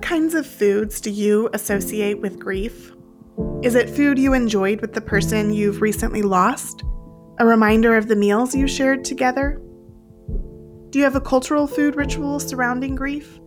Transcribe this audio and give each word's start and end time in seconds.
What 0.00 0.08
kinds 0.08 0.34
of 0.34 0.46
foods 0.46 0.98
do 0.98 1.10
you 1.10 1.50
associate 1.52 2.22
with 2.22 2.38
grief? 2.38 2.90
Is 3.62 3.74
it 3.74 3.90
food 3.90 4.18
you 4.18 4.32
enjoyed 4.32 4.80
with 4.80 4.94
the 4.94 5.00
person 5.02 5.52
you've 5.52 5.82
recently 5.82 6.22
lost? 6.22 6.82
A 7.38 7.44
reminder 7.44 7.94
of 7.94 8.08
the 8.08 8.16
meals 8.16 8.54
you 8.54 8.66
shared 8.66 9.04
together? 9.04 9.60
Do 10.88 10.98
you 10.98 11.04
have 11.04 11.16
a 11.16 11.20
cultural 11.20 11.66
food 11.66 11.96
ritual 11.96 12.40
surrounding 12.40 12.94
grief? 12.94 13.38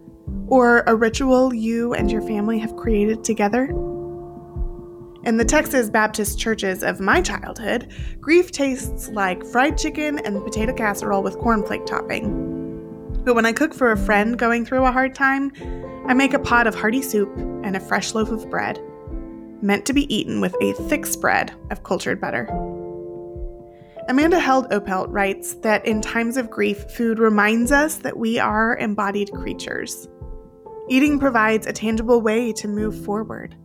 Or 0.46 0.84
a 0.86 0.96
ritual 0.96 1.55
you 1.55 1.96
and 1.96 2.12
your 2.12 2.21
family 2.21 2.60
have 2.60 2.76
created 2.76 3.24
together? 3.24 3.66
In 5.24 5.38
the 5.38 5.46
Texas 5.46 5.90
Baptist 5.90 6.38
churches 6.38 6.84
of 6.84 7.00
my 7.00 7.20
childhood, 7.20 7.92
grief 8.22 8.52
tastes 8.52 9.10
like 9.10 9.44
fried 9.44 9.76
chicken 9.76 10.20
and 10.20 10.44
potato 10.44 10.72
casserole 10.72 11.24
with 11.24 11.40
cornflake 11.40 11.88
topping. 11.88 12.52
But 13.26 13.34
when 13.34 13.48
I 13.48 13.54
cook 13.54 13.73
for 13.73 13.91
a 13.91 13.98
friend 13.98 14.38
going 14.38 14.66
through 14.66 14.85
a 14.85 14.91
hard 14.91 15.16
time, 15.16 15.52
I 16.05 16.13
make 16.13 16.34
a 16.34 16.39
pot 16.39 16.67
of 16.67 16.75
hearty 16.75 17.02
soup 17.02 17.34
and 17.38 17.75
a 17.75 17.80
fresh 17.80 18.13
loaf 18.13 18.30
of 18.30 18.49
bread, 18.49 18.81
meant 19.62 19.85
to 19.85 19.93
be 19.93 20.13
eaten 20.13 20.41
with 20.41 20.53
a 20.62 20.73
thick 20.73 21.05
spread 21.05 21.53
of 21.71 21.84
cultured 21.84 22.20
butter. 22.20 22.48
Amanda 24.09 24.38
Held 24.38 24.70
Opelt 24.70 25.07
writes 25.09 25.53
that 25.55 25.85
in 25.85 26.02
times 26.02 26.35
of 26.35 26.49
grief, 26.49 26.91
food 26.91 27.20
reminds 27.20 27.71
us 27.71 27.95
that 27.99 28.17
we 28.17 28.38
are 28.38 28.76
embodied 28.76 29.31
creatures. 29.31 30.09
Eating 30.89 31.20
provides 31.20 31.66
a 31.66 31.71
tangible 31.71 32.20
way 32.20 32.51
to 32.51 32.67
move 32.67 33.05
forward. 33.05 33.55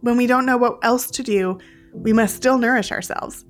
When 0.00 0.16
we 0.16 0.26
don't 0.26 0.46
know 0.46 0.56
what 0.56 0.78
else 0.82 1.10
to 1.10 1.22
do, 1.22 1.58
we 1.92 2.14
must 2.14 2.36
still 2.36 2.56
nourish 2.56 2.90
ourselves. 2.90 3.44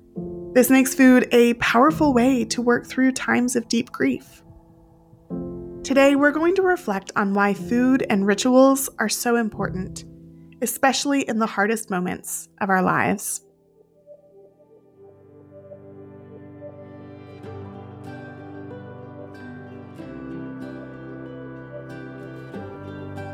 This 0.51 0.69
makes 0.69 0.93
food 0.93 1.29
a 1.31 1.53
powerful 1.55 2.13
way 2.13 2.43
to 2.45 2.61
work 2.61 2.87
through 2.87 3.13
times 3.13 3.55
of 3.55 3.69
deep 3.69 3.91
grief. 3.93 4.43
Today, 5.87 6.17
we're 6.17 6.31
going 6.31 6.53
to 6.55 6.61
reflect 6.63 7.13
on 7.15 7.33
why 7.33 7.53
food 7.53 8.05
and 8.09 8.27
rituals 8.27 8.89
are 8.99 9.07
so 9.07 9.37
important, 9.37 10.03
especially 10.61 11.21
in 11.21 11.39
the 11.39 11.45
hardest 11.45 11.89
moments 11.89 12.49
of 12.59 12.69
our 12.69 12.81
lives. 12.81 13.45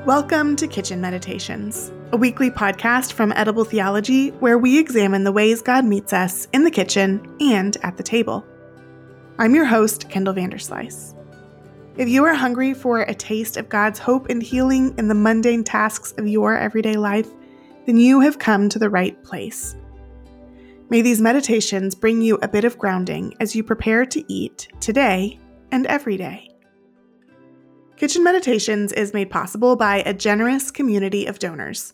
Welcome 0.06 0.56
to 0.58 0.68
Kitchen 0.68 1.02
Meditations, 1.02 1.92
a 2.12 2.18
weekly 2.18 2.52
podcast 2.52 3.14
from 3.14 3.32
Edible 3.32 3.66
Theology 3.66 4.30
where 4.30 4.60
we 4.60 4.78
examine 4.78 5.24
the 5.24 5.32
ways 5.32 5.64
God 5.64 5.86
meets 5.86 6.14
us 6.14 6.48
in 6.54 6.66
the 6.66 6.70
kitchen 6.70 7.36
and 7.40 7.76
at 7.82 7.98
the 7.98 8.04
table. 8.04 8.46
I'm 9.40 9.56
your 9.56 9.66
host, 9.66 10.08
Kendall 10.12 10.36
Vanderslice. 10.36 11.13
If 11.96 12.10
you 12.10 12.26
are 12.26 12.34
hungry 12.34 12.74
for 12.74 13.02
a 13.02 13.14
taste 13.14 13.56
of 13.56 13.70
God's 13.70 14.00
hope 14.00 14.28
and 14.30 14.42
healing 14.42 14.96
in 14.98 15.08
the 15.08 15.14
mundane 15.14 15.64
tasks 15.64 16.12
of 16.18 16.28
your 16.28 16.58
everyday 16.58 16.96
life, 16.96 17.30
then 17.86 17.98
you 17.98 18.20
have 18.22 18.40
come 18.40 18.68
to 18.70 18.80
the 18.80 18.90
right 18.90 19.22
place. 19.24 19.76
May 20.90 21.04
these 21.04 21.22
meditations 21.22 21.94
bring 21.94 22.20
you 22.20 22.40
a 22.42 22.48
bit 22.48 22.64
of 22.64 22.80
grounding 22.80 23.36
as 23.40 23.56
you 23.56 23.64
prepare 23.64 24.08
to 24.08 24.34
eat 24.34 24.70
today 24.80 25.40
and 25.72 25.86
every 25.86 26.18
day. 26.18 26.50
Kitchen 27.96 28.24
Meditations 28.24 28.92
is 28.92 29.14
made 29.14 29.30
possible 29.30 29.76
by 29.76 29.98
a 29.98 30.16
generous 30.16 30.72
community 30.72 31.28
of 31.28 31.38
donors. 31.38 31.94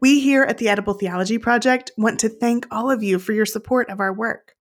We 0.00 0.18
here 0.18 0.42
at 0.42 0.58
the 0.58 0.68
Edible 0.68 0.94
Theology 0.94 1.38
Project 1.38 1.92
want 1.96 2.18
to 2.20 2.28
thank 2.28 2.66
all 2.72 2.90
of 2.90 3.04
you 3.04 3.20
for 3.20 3.32
your 3.32 3.46
support 3.46 3.90
of 3.90 4.00
our 4.00 4.12
work. 4.12 4.56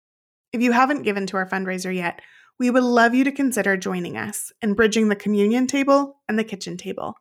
If 0.52 0.60
you 0.60 0.72
haven't 0.72 1.04
given 1.04 1.26
to 1.28 1.38
our 1.38 1.48
fundraiser 1.48 1.94
yet, 1.94 2.20
we 2.58 2.70
would 2.70 2.84
love 2.84 3.14
you 3.14 3.24
to 3.24 3.32
consider 3.32 3.76
joining 3.76 4.16
us 4.16 4.52
in 4.62 4.72
bridging 4.74 5.08
the 5.08 5.16
communion 5.16 5.66
table 5.66 6.22
and 6.28 6.38
the 6.38 6.44
kitchen 6.44 6.76
table 6.76 7.16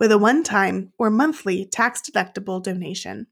with 0.00 0.10
a 0.10 0.18
one-time 0.18 0.92
or 0.98 1.10
monthly 1.10 1.64
tax-deductible 1.64 2.60
donation. 2.62 3.28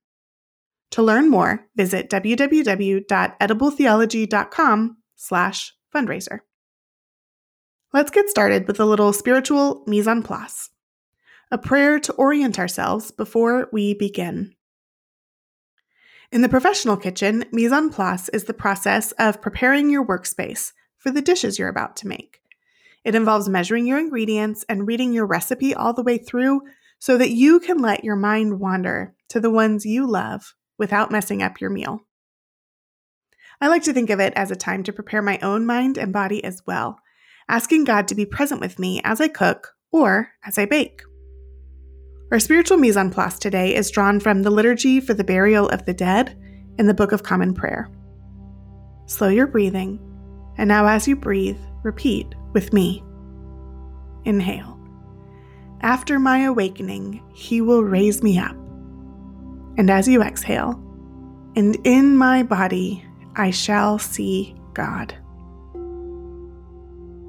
To 0.92 1.02
learn 1.02 1.28
more, 1.28 1.66
visit 1.76 2.08
www.edibletheology.com 2.10 4.96
slash 5.16 5.74
fundraiser. 5.94 6.40
Let's 7.92 8.12
get 8.12 8.28
started 8.28 8.68
with 8.68 8.78
a 8.78 8.84
little 8.84 9.12
spiritual 9.12 9.82
mise 9.86 10.06
en 10.06 10.22
place, 10.22 10.70
a 11.50 11.58
prayer 11.58 11.98
to 11.98 12.12
orient 12.12 12.56
ourselves 12.58 13.10
before 13.10 13.68
we 13.72 13.94
begin. 13.94 14.54
In 16.30 16.42
the 16.42 16.48
professional 16.48 16.96
kitchen, 16.96 17.44
mise 17.50 17.72
en 17.72 17.90
place 17.90 18.28
is 18.28 18.44
the 18.44 18.54
process 18.54 19.10
of 19.12 19.42
preparing 19.42 19.90
your 19.90 20.06
workspace 20.06 20.72
for 21.00 21.10
the 21.10 21.22
dishes 21.22 21.58
you're 21.58 21.68
about 21.68 21.96
to 21.96 22.06
make. 22.06 22.40
It 23.04 23.14
involves 23.14 23.48
measuring 23.48 23.86
your 23.86 23.98
ingredients 23.98 24.64
and 24.68 24.86
reading 24.86 25.12
your 25.12 25.26
recipe 25.26 25.74
all 25.74 25.92
the 25.92 26.02
way 26.02 26.18
through 26.18 26.60
so 26.98 27.16
that 27.16 27.30
you 27.30 27.58
can 27.58 27.78
let 27.78 28.04
your 28.04 28.14
mind 28.16 28.60
wander 28.60 29.14
to 29.30 29.40
the 29.40 29.50
ones 29.50 29.86
you 29.86 30.06
love 30.06 30.54
without 30.78 31.10
messing 31.10 31.42
up 31.42 31.60
your 31.60 31.70
meal. 31.70 32.02
I 33.60 33.68
like 33.68 33.82
to 33.84 33.92
think 33.92 34.10
of 34.10 34.20
it 34.20 34.34
as 34.36 34.50
a 34.50 34.56
time 34.56 34.82
to 34.84 34.92
prepare 34.92 35.22
my 35.22 35.38
own 35.42 35.66
mind 35.66 35.96
and 35.96 36.12
body 36.12 36.44
as 36.44 36.62
well, 36.66 36.98
asking 37.48 37.84
God 37.84 38.06
to 38.08 38.14
be 38.14 38.26
present 38.26 38.60
with 38.60 38.78
me 38.78 39.00
as 39.02 39.20
I 39.20 39.28
cook 39.28 39.74
or 39.90 40.30
as 40.44 40.58
I 40.58 40.66
bake. 40.66 41.02
Our 42.30 42.38
spiritual 42.38 42.76
mise 42.76 42.96
en 42.96 43.10
place 43.10 43.38
today 43.38 43.74
is 43.74 43.90
drawn 43.90 44.20
from 44.20 44.42
the 44.42 44.50
Liturgy 44.50 45.00
for 45.00 45.14
the 45.14 45.24
Burial 45.24 45.68
of 45.68 45.84
the 45.84 45.94
Dead 45.94 46.38
in 46.78 46.86
the 46.86 46.94
Book 46.94 47.12
of 47.12 47.22
Common 47.22 47.54
Prayer. 47.54 47.90
Slow 49.06 49.28
your 49.28 49.46
breathing 49.46 49.98
and 50.58 50.68
now, 50.68 50.86
as 50.86 51.08
you 51.08 51.16
breathe, 51.16 51.58
repeat 51.82 52.34
with 52.52 52.72
me. 52.72 53.02
Inhale. 54.24 54.78
After 55.82 56.18
my 56.18 56.40
awakening, 56.40 57.22
he 57.34 57.60
will 57.60 57.82
raise 57.82 58.22
me 58.22 58.38
up. 58.38 58.56
And 59.78 59.88
as 59.88 60.06
you 60.06 60.22
exhale, 60.22 60.72
and 61.56 61.76
in 61.84 62.16
my 62.16 62.42
body, 62.42 63.04
I 63.36 63.50
shall 63.50 63.98
see 63.98 64.54
God. 64.74 65.14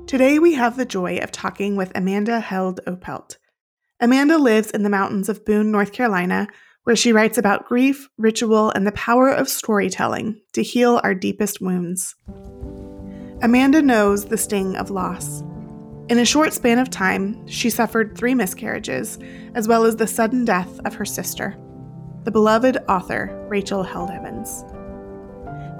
Today, 0.07 0.39
we 0.39 0.53
have 0.53 0.75
the 0.75 0.85
joy 0.85 1.17
of 1.19 1.31
talking 1.31 1.77
with 1.77 1.93
Amanda 1.95 2.41
Held 2.41 2.81
Opelt. 2.85 3.37
Amanda 4.01 4.37
lives 4.37 4.71
in 4.71 4.83
the 4.83 4.89
mountains 4.89 5.29
of 5.29 5.45
Boone, 5.45 5.71
North 5.71 5.93
Carolina, 5.93 6.47
where 6.83 6.95
she 6.95 7.13
writes 7.13 7.37
about 7.37 7.67
grief, 7.67 8.09
ritual, 8.17 8.71
and 8.71 8.85
the 8.85 8.91
power 8.91 9.29
of 9.29 9.47
storytelling 9.47 10.41
to 10.53 10.63
heal 10.63 10.99
our 11.03 11.15
deepest 11.15 11.61
wounds. 11.61 12.15
Amanda 13.43 13.81
knows 13.81 14.25
the 14.25 14.37
sting 14.37 14.75
of 14.75 14.91
loss. 14.91 15.41
In 16.09 16.19
a 16.19 16.25
short 16.25 16.53
span 16.53 16.77
of 16.77 16.91
time, 16.91 17.47
she 17.47 17.71
suffered 17.71 18.15
three 18.15 18.35
miscarriages, 18.35 19.17
as 19.55 19.67
well 19.67 19.83
as 19.83 19.95
the 19.95 20.05
sudden 20.05 20.45
death 20.45 20.79
of 20.85 20.93
her 20.93 21.05
sister, 21.05 21.57
the 22.23 22.29
beloved 22.29 22.77
author 22.87 23.43
Rachel 23.49 23.81
Held 23.81 24.11
Evans. 24.11 24.63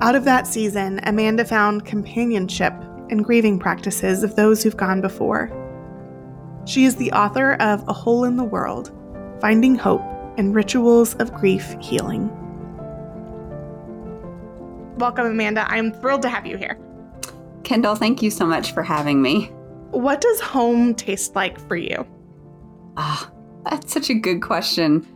Out 0.02 0.16
of 0.16 0.24
that 0.24 0.48
season, 0.48 1.02
Amanda 1.04 1.46
found 1.46 1.86
companionship 1.86 2.74
and 3.12 3.24
grieving 3.24 3.60
practices 3.60 4.24
of 4.24 4.36
those 4.36 4.64
who've 4.64 4.76
gone 4.76 5.00
before. 5.00 5.52
She 6.66 6.86
is 6.86 6.96
the 6.96 7.12
author 7.12 7.54
of 7.62 7.88
A 7.88 7.94
Hole 7.94 8.24
in 8.24 8.38
the 8.38 8.44
World 8.44 8.92
Finding 9.40 9.76
Hope 9.76 10.02
and 10.38 10.56
Rituals 10.56 11.14
of 11.16 11.32
Grief 11.32 11.76
Healing. 11.80 12.28
Welcome, 14.98 15.28
Amanda. 15.28 15.70
I'm 15.70 15.92
thrilled 15.92 16.24
to 16.24 16.30
have 16.30 16.48
you 16.48 16.58
here. 16.58 16.80
Kendall, 17.72 17.96
thank 17.96 18.22
you 18.22 18.30
so 18.30 18.46
much 18.46 18.74
for 18.74 18.84
having 18.84 19.22
me. 19.22 19.46
What 19.92 20.20
does 20.20 20.42
home 20.42 20.94
taste 20.94 21.38
like 21.38 21.58
for 21.70 21.78
you? 21.78 22.06
Ah, 22.98 23.32
that's 23.64 23.94
such 23.94 24.10
a 24.10 24.14
good 24.14 24.42
question. 24.42 25.08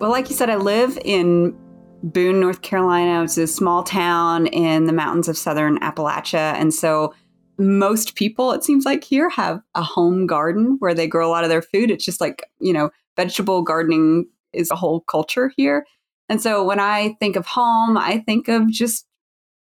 Well, 0.00 0.10
like 0.10 0.28
you 0.28 0.34
said, 0.34 0.50
I 0.50 0.56
live 0.56 0.98
in 1.04 1.56
Boone, 2.02 2.40
North 2.40 2.62
Carolina. 2.62 3.22
It's 3.22 3.38
a 3.38 3.46
small 3.46 3.84
town 3.84 4.48
in 4.48 4.86
the 4.86 4.92
mountains 4.92 5.28
of 5.28 5.38
southern 5.38 5.78
Appalachia. 5.78 6.54
And 6.54 6.74
so 6.74 7.14
most 7.58 8.16
people, 8.16 8.50
it 8.50 8.64
seems 8.64 8.84
like 8.84 9.04
here, 9.04 9.28
have 9.28 9.60
a 9.76 9.82
home 9.84 10.26
garden 10.26 10.78
where 10.80 10.94
they 10.94 11.06
grow 11.06 11.28
a 11.28 11.30
lot 11.30 11.44
of 11.44 11.48
their 11.48 11.62
food. 11.62 11.92
It's 11.92 12.04
just 12.04 12.20
like, 12.20 12.42
you 12.58 12.72
know, 12.72 12.90
vegetable 13.16 13.62
gardening 13.62 14.26
is 14.52 14.68
a 14.72 14.76
whole 14.76 15.02
culture 15.02 15.52
here. 15.56 15.86
And 16.28 16.42
so 16.42 16.64
when 16.64 16.80
I 16.80 17.14
think 17.20 17.36
of 17.36 17.46
home, 17.46 17.96
I 17.96 18.18
think 18.18 18.48
of 18.48 18.68
just 18.68 19.06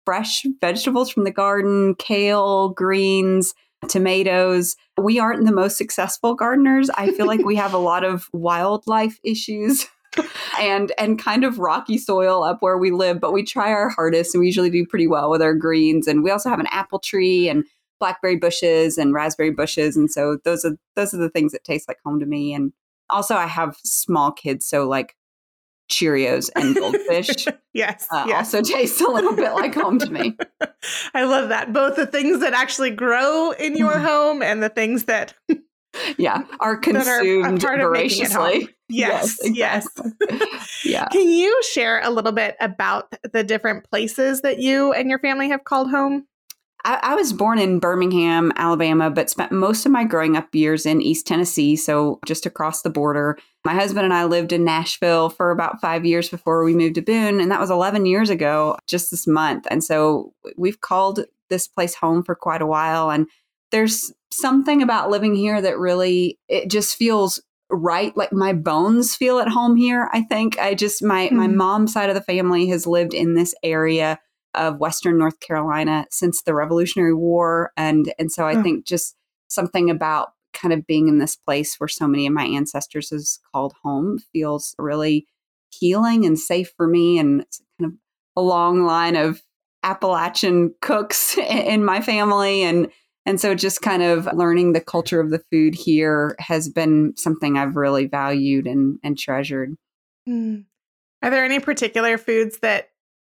fresh 0.10 0.44
vegetables 0.60 1.12
from 1.12 1.24
the 1.24 1.30
garden, 1.30 1.94
kale, 2.00 2.70
greens, 2.70 3.54
tomatoes. 3.90 4.76
We 5.00 5.20
aren't 5.20 5.46
the 5.46 5.52
most 5.52 5.78
successful 5.78 6.34
gardeners. 6.34 6.90
I 6.90 7.12
feel 7.12 7.28
like 7.28 7.46
we 7.46 7.56
have 7.58 7.76
a 7.76 7.78
lot 7.78 8.04
of 8.04 8.28
wildlife 8.34 9.20
issues. 9.24 9.86
and 10.60 10.92
and 10.98 11.24
kind 11.24 11.44
of 11.44 11.60
rocky 11.60 12.00
soil 12.00 12.42
up 12.42 12.58
where 12.62 12.80
we 12.80 12.90
live, 12.90 13.20
but 13.20 13.34
we 13.34 13.44
try 13.44 13.70
our 13.70 13.90
hardest 13.90 14.34
and 14.34 14.40
we 14.40 14.48
usually 14.48 14.72
do 14.72 14.84
pretty 14.84 15.06
well 15.06 15.30
with 15.30 15.44
our 15.44 15.54
greens. 15.54 16.08
And 16.08 16.24
we 16.24 16.32
also 16.32 16.50
have 16.50 16.60
an 16.60 16.68
apple 16.72 16.98
tree 16.98 17.48
and 17.48 17.64
blackberry 18.00 18.36
bushes 18.36 18.98
and 18.98 19.14
raspberry 19.14 19.52
bushes. 19.52 19.96
And 19.96 20.10
so 20.10 20.40
those 20.44 20.66
are 20.66 20.76
those 20.96 21.14
are 21.14 21.18
the 21.18 21.30
things 21.30 21.52
that 21.52 21.64
taste 21.64 21.88
like 21.88 22.00
home 22.04 22.20
to 22.20 22.26
me. 22.26 22.56
And 22.56 22.74
also 23.12 23.36
I 23.36 23.46
have 23.46 23.78
small 23.84 24.32
kids, 24.32 24.66
so 24.66 24.88
like 24.88 25.16
Cheerios 25.90 26.50
and 26.56 26.76
goldfish. 26.76 27.46
yes, 27.74 28.08
uh, 28.12 28.26
yes. 28.28 28.54
Also 28.54 28.62
tastes 28.62 29.02
a 29.02 29.08
little 29.08 29.36
bit 29.36 29.52
like 29.54 29.74
home 29.74 30.00
to 30.00 30.12
me. 30.12 30.38
I 31.14 31.24
love 31.24 31.50
that. 31.50 31.74
Both 31.74 31.96
the 31.96 32.06
things 32.06 32.40
that 32.40 32.54
actually 32.54 32.92
grow 32.92 33.52
in 33.52 33.76
your 33.76 33.94
mm-hmm. 33.94 34.06
home 34.06 34.42
and 34.42 34.62
the 34.62 34.70
things 34.70 35.06
that 35.06 35.34
yeah, 36.18 36.44
are 36.60 36.78
consumed 36.78 37.64
are 37.64 37.78
voraciously. 37.78 38.70
Yes, 38.88 39.38
yes. 39.44 39.88
Exactly. 39.98 40.48
yeah. 40.86 41.08
Can 41.10 41.30
you 41.30 41.62
share 41.72 42.02
a 42.04 42.10
little 42.10 42.32
bit 42.32 42.56
about 42.60 43.14
the 43.34 43.44
different 43.44 43.90
places 43.90 44.42
that 44.42 44.60
you 44.60 44.94
and 44.94 45.10
your 45.10 45.20
family 45.20 45.50
have 45.50 45.64
called 45.64 45.90
home? 45.90 46.26
I, 46.86 47.00
I, 47.02 47.16
was 47.16 47.34
born 47.34 47.60
in 47.60 47.80
Birmingham, 47.80 48.54
Alabama, 48.56 49.10
but 49.10 49.30
spent 49.30 49.52
most 49.52 49.86
of 49.86 49.92
my 49.92 50.06
growing 50.06 50.38
up 50.38 50.54
years 50.54 50.86
in 50.86 51.02
East 51.02 51.28
Tennessee, 51.28 51.76
so 51.76 52.20
just 52.26 52.46
across 52.46 52.82
the 52.82 52.90
border. 52.90 53.38
My 53.66 53.74
husband 53.74 54.06
and 54.06 54.14
I 54.14 54.24
lived 54.24 54.54
in 54.54 54.64
Nashville 54.64 55.30
for 55.30 55.52
about 55.52 55.82
five 55.82 56.06
years 56.06 56.30
before 56.30 56.64
we 56.64 56.74
moved 56.74 56.96
to 56.96 57.02
Boone, 57.02 57.42
and 57.42 57.52
that 57.52 57.60
was 57.60 57.70
11 57.70 58.06
years 58.06 58.30
ago, 58.30 58.78
just 58.88 59.12
this 59.12 59.28
month. 59.28 59.68
And 59.70 59.84
so 59.84 60.34
we've 60.58 60.80
called 60.80 61.26
this 61.50 61.68
place 61.68 61.96
home 61.96 62.24
for 62.24 62.36
quite 62.36 62.62
a 62.62 62.68
while. 62.68 63.12
And 63.12 63.28
there's 63.72 64.14
something 64.32 64.82
about 64.82 65.10
living 65.10 65.36
here 65.36 65.62
that 65.62 65.78
really, 65.78 66.40
it 66.48 66.70
just 66.70 66.96
feels 66.96 67.42
right 67.72 68.18
like 68.18 68.34
my 68.34 68.52
bones 68.52 69.16
feel 69.16 69.38
at 69.38 69.48
home 69.48 69.76
here 69.76 70.10
i 70.12 70.24
think 70.24 70.58
i 70.58 70.74
just 70.74 71.04
my 71.04 71.28
mm-hmm. 71.28 71.38
my 71.38 71.46
mom's 71.46 71.94
side 71.94 72.10
of 72.10 72.16
the 72.16 72.22
family 72.22 72.68
has 72.68 72.88
lived 72.88 73.14
in 73.14 73.36
this 73.36 73.54
area 73.62 74.20
of 74.54 74.80
Western 74.80 75.18
North 75.18 75.40
Carolina 75.40 76.06
since 76.10 76.42
the 76.42 76.54
Revolutionary 76.54 77.14
War. 77.14 77.72
And, 77.78 78.14
and 78.18 78.32
so 78.32 78.48
I 78.48 78.56
oh. 78.56 78.64
think 78.64 78.86
just 78.86 79.16
something 79.48 79.90
about 79.90 80.30
kind 80.54 80.74
of 80.74 80.88
being 80.88 81.08
in 81.08 81.20
this 81.20 81.36
place 81.36 81.76
where 81.80 81.88
so 81.88 82.08
many 82.08 82.26
of 82.28 82.34
my 82.34 82.46
ancestors 82.46 83.12
is 83.12 83.40
called 83.52 83.74
home 83.84 84.20
feels 84.34 84.76
really 84.80 85.28
healing 85.72 86.26
and 86.26 86.40
safe 86.40 86.72
for 86.76 86.88
me. 86.88 87.20
And 87.20 87.42
it's 87.42 87.62
kind 87.80 87.94
of 87.94 87.98
a 88.36 88.42
long 88.42 88.84
line 88.84 89.16
of 89.16 89.42
Appalachian 89.84 90.74
cooks 90.82 91.38
in 91.50 91.86
my 91.86 92.02
family. 92.02 92.64
And, 92.64 92.90
and 93.26 93.40
so 93.40 93.54
just 93.54 93.82
kind 93.82 94.02
of 94.02 94.28
learning 94.34 94.74
the 94.74 94.82
culture 94.82 95.20
of 95.20 95.30
the 95.30 95.44
food 95.52 95.76
here 95.76 96.36
has 96.40 96.70
been 96.70 97.14
something 97.16 97.58
I've 97.58 97.76
really 97.76 98.08
valued 98.08 98.66
and, 98.66 98.98
and 99.04 99.18
treasured. 99.18 99.76
Mm. 100.28 100.66
Are 101.22 101.30
there 101.30 101.46
any 101.46 101.60
particular 101.60 102.18
foods 102.18 102.60
that 102.60 102.90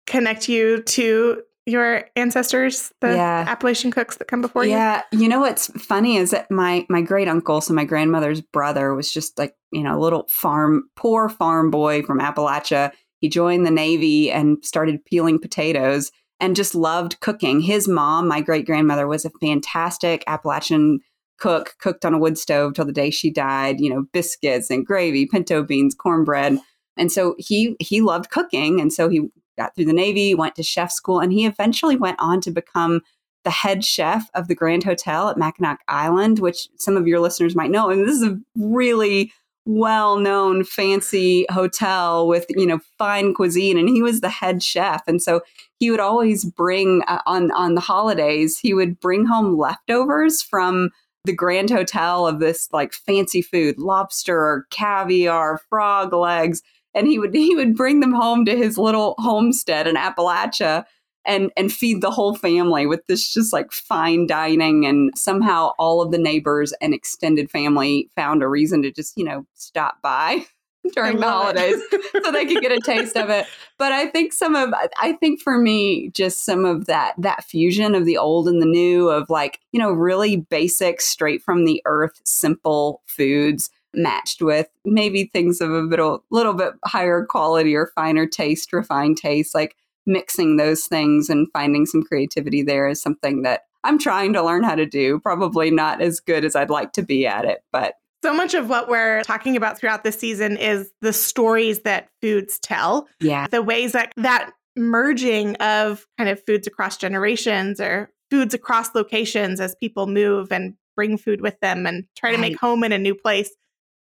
connect 0.10 0.50
you 0.50 0.82
to 0.84 1.42
your 1.66 2.06
ancestors, 2.16 2.92
the 3.00 3.10
yeah. 3.16 3.46
Appalachian 3.48 3.92
cooks 3.92 4.18
that 4.18 4.28
come 4.28 4.42
before 4.42 4.66
you? 4.66 4.72
Yeah. 4.72 5.04
You 5.12 5.30
know 5.30 5.40
what's 5.40 5.68
funny 5.82 6.18
is 6.18 6.32
that 6.32 6.50
my 6.50 6.86
my 6.90 7.02
great 7.02 7.28
uncle, 7.28 7.62
so 7.62 7.74
my 7.74 7.86
grandmother's 7.86 8.42
brother, 8.42 8.94
was 8.96 9.12
just 9.12 9.38
like, 9.38 9.56
you 9.72 9.84
know, 9.84 9.98
a 9.98 10.02
little 10.02 10.26
farm, 10.28 10.90
poor 10.96 11.30
farm 11.30 11.70
boy 11.70 12.02
from 12.02 12.20
Appalachia. 12.20 12.92
He 13.20 13.30
joined 13.30 13.66
the 13.66 13.72
Navy 13.72 14.32
and 14.32 14.58
started 14.64 15.06
peeling 15.06 15.40
potatoes 15.40 16.12
and 16.40 16.56
just 16.56 16.74
loved 16.74 17.20
cooking. 17.20 17.62
His 17.62 17.88
mom, 17.88 18.28
my 18.28 18.42
great 18.42 18.66
grandmother, 18.66 19.08
was 19.08 19.26
a 19.26 19.32
fantastic 19.42 20.24
Appalachian 20.26 21.00
cook, 21.38 21.76
cooked 21.80 22.06
on 22.06 22.14
a 22.14 22.20
wood 22.20 22.38
stove 22.38 22.74
till 22.74 22.86
the 22.86 22.92
day 22.92 23.10
she 23.10 23.30
died, 23.30 23.80
you 23.80 23.90
know, 23.90 24.06
biscuits 24.14 24.70
and 24.70 24.86
gravy, 24.86 25.26
pinto 25.26 25.64
beans, 25.64 25.96
cornbread. 25.96 26.60
And 26.98 27.12
so 27.12 27.36
he 27.38 27.76
he 27.80 28.02
loved 28.02 28.30
cooking. 28.30 28.82
And 28.82 28.92
so 28.92 29.10
he 29.10 29.30
got 29.60 29.76
through 29.76 29.86
the 29.86 29.94
Navy, 29.94 30.34
went 30.34 30.56
to 30.56 30.64
chef 30.64 30.92
school, 30.92 31.20
and 31.20 31.32
he 31.32 31.46
eventually 31.46 31.96
went 31.96 32.20
on 32.20 32.42
to 32.42 32.52
become 32.52 33.02
the 33.44 33.52
head 33.52 33.86
chef 33.86 34.30
of 34.34 34.48
the 34.48 34.56
Grand 34.56 34.84
Hotel 34.84 35.30
at 35.30 35.38
Mackinac 35.38 35.82
Island, 35.88 36.40
which 36.40 36.70
some 36.78 36.98
of 36.98 37.08
your 37.08 37.20
listeners 37.20 37.56
might 37.56 37.72
know. 37.72 37.90
And 37.90 38.08
this 38.08 38.16
is 38.16 38.24
a 38.24 38.40
really 38.58 39.32
well-known 39.66 40.64
fancy 40.64 41.46
hotel 41.52 42.28
with 42.28 42.46
you 42.50 42.66
know 42.66 42.80
fine 42.98 43.36
cuisine 43.36 43.78
and 43.78 43.88
he 43.88 44.02
was 44.02 44.22
the 44.22 44.30
head 44.30 44.64
chef 44.64 45.04
and 45.06 45.22
so 45.22 45.42
he 45.78 45.92
would 45.92 46.00
always 46.00 46.44
bring 46.44 47.04
uh, 47.08 47.22
on 47.28 47.52
on 47.52 47.76
the 47.76 47.82
holidays 47.82 48.58
he 48.58 48.74
would 48.74 49.00
bring 49.00 49.26
home 49.26 49.58
leftovers 49.58 50.42
from 50.42 50.90
the 51.26 51.34
grand 51.34 51.70
hotel 51.70 52.26
of 52.26 52.40
this 52.40 52.68
like 52.72 52.94
fancy 52.94 53.44
food 53.44 53.78
lobster 53.78 54.66
caviar 54.72 55.60
frog 55.70 56.14
legs 56.14 56.64
and 56.94 57.08
he 57.08 57.20
would 57.20 57.34
he 57.34 57.56
would 57.56 57.76
bring 57.76 58.00
them 58.00 58.14
home 58.14 58.46
to 58.46 58.56
his 58.56 58.78
little 58.78 59.16
homestead 59.18 59.88
in 59.88 59.96
Appalachia 59.96 60.86
and 61.26 61.52
and 61.58 61.72
feed 61.72 62.02
the 62.02 62.12
whole 62.12 62.36
family 62.36 62.86
with 62.86 63.06
this 63.08 63.34
just 63.34 63.54
like 63.54 63.72
fine 63.72 64.26
dining 64.26 64.86
and 64.86 65.12
somehow 65.18 65.72
all 65.78 66.02
of 66.02 66.12
the 66.12 66.18
neighbors 66.18 66.74
and 66.82 66.94
extended 66.94 67.50
family 67.52 68.10
found 68.16 68.42
a 68.42 68.48
reason 68.48 68.82
to 68.82 68.92
just 68.92 69.18
you 69.18 69.24
know 69.24 69.46
stop 69.54 70.02
by 70.02 70.46
during 70.96 71.18
the 71.18 71.28
holidays 71.28 71.80
so 72.24 72.32
they 72.32 72.46
could 72.46 72.62
get 72.62 72.72
a 72.72 72.80
taste 72.80 73.16
of 73.16 73.30
it. 73.30 73.46
But 73.78 73.94
i 73.94 74.08
think 74.08 74.34
some 74.34 74.56
of 74.56 74.74
i 75.00 75.14
think 75.22 75.42
for 75.42 75.58
me 75.58 76.10
just 76.10 76.44
some 76.44 76.66
of 76.66 76.88
that 76.88 77.14
that 77.18 77.46
fusion 77.46 77.96
of 77.96 78.04
the 78.04 78.18
old 78.18 78.50
and 78.50 78.62
the 78.62 78.66
new 78.66 79.08
of 79.08 79.30
like 79.30 79.60
you 79.72 79.80
know 79.80 79.92
really 79.92 80.36
basic 80.36 81.00
straight 81.00 81.42
from 81.42 81.64
the 81.64 81.82
earth 81.86 82.20
simple 82.26 83.02
foods 83.06 83.70
matched 83.94 84.42
with 84.42 84.68
maybe 84.86 85.26
things 85.26 85.62
of 85.62 85.72
a 85.72 85.80
little 85.80 86.24
little 86.32 86.54
bit 86.54 86.74
higher 86.86 87.26
quality 87.26 87.76
or 87.76 87.92
finer 87.96 88.26
taste, 88.26 88.74
refined 88.74 89.18
taste, 89.18 89.56
like 89.56 89.76
mixing 90.06 90.58
those 90.58 90.86
things 90.86 91.30
and 91.30 91.48
finding 91.54 91.86
some 91.86 92.04
creativity 92.04 92.64
there 92.64 92.88
is 92.88 93.02
something 93.02 93.44
that 93.44 93.62
I'm 93.84 94.00
trying 94.00 94.34
to 94.34 94.44
learn 94.44 94.64
how 94.64 94.76
to 94.76 94.86
do. 94.86 95.20
Probably 95.20 95.72
not 95.72 96.02
as 96.02 96.20
good 96.20 96.44
as 96.44 96.56
I'd 96.56 96.70
like 96.70 96.94
to 96.94 97.02
be 97.02 97.26
at 97.26 97.46
it, 97.46 97.60
but 97.72 97.96
so 98.22 98.34
much 98.34 98.54
of 98.54 98.70
what 98.70 98.90
we're 98.90 99.24
talking 99.24 99.56
about 99.56 99.78
throughout 99.78 100.04
the 100.04 100.12
season 100.12 100.58
is 100.58 100.92
the 101.02 101.14
stories 101.14 101.82
that 101.84 102.10
foods 102.22 102.60
tell. 102.60 103.08
Yeah. 103.22 103.48
The 103.48 103.62
ways 103.62 103.94
that 103.94 104.12
that 104.18 104.52
merging 104.76 105.56
of 105.58 106.06
kind 106.18 106.30
of 106.30 106.44
foods 106.46 106.68
across 106.68 106.98
generations 106.98 107.80
or 107.80 108.12
foods 108.30 108.54
across 108.54 108.94
locations 108.94 109.60
as 109.60 109.76
people 109.76 110.08
move 110.08 110.52
and 110.52 110.74
bring 110.96 111.18
food 111.18 111.42
with 111.42 111.58
them 111.62 111.86
and 111.86 112.04
try 112.18 112.32
to 112.32 112.38
make 112.38 112.60
home 112.60 112.84
in 112.84 112.92
a 112.92 112.98
new 112.98 113.16
place 113.16 113.52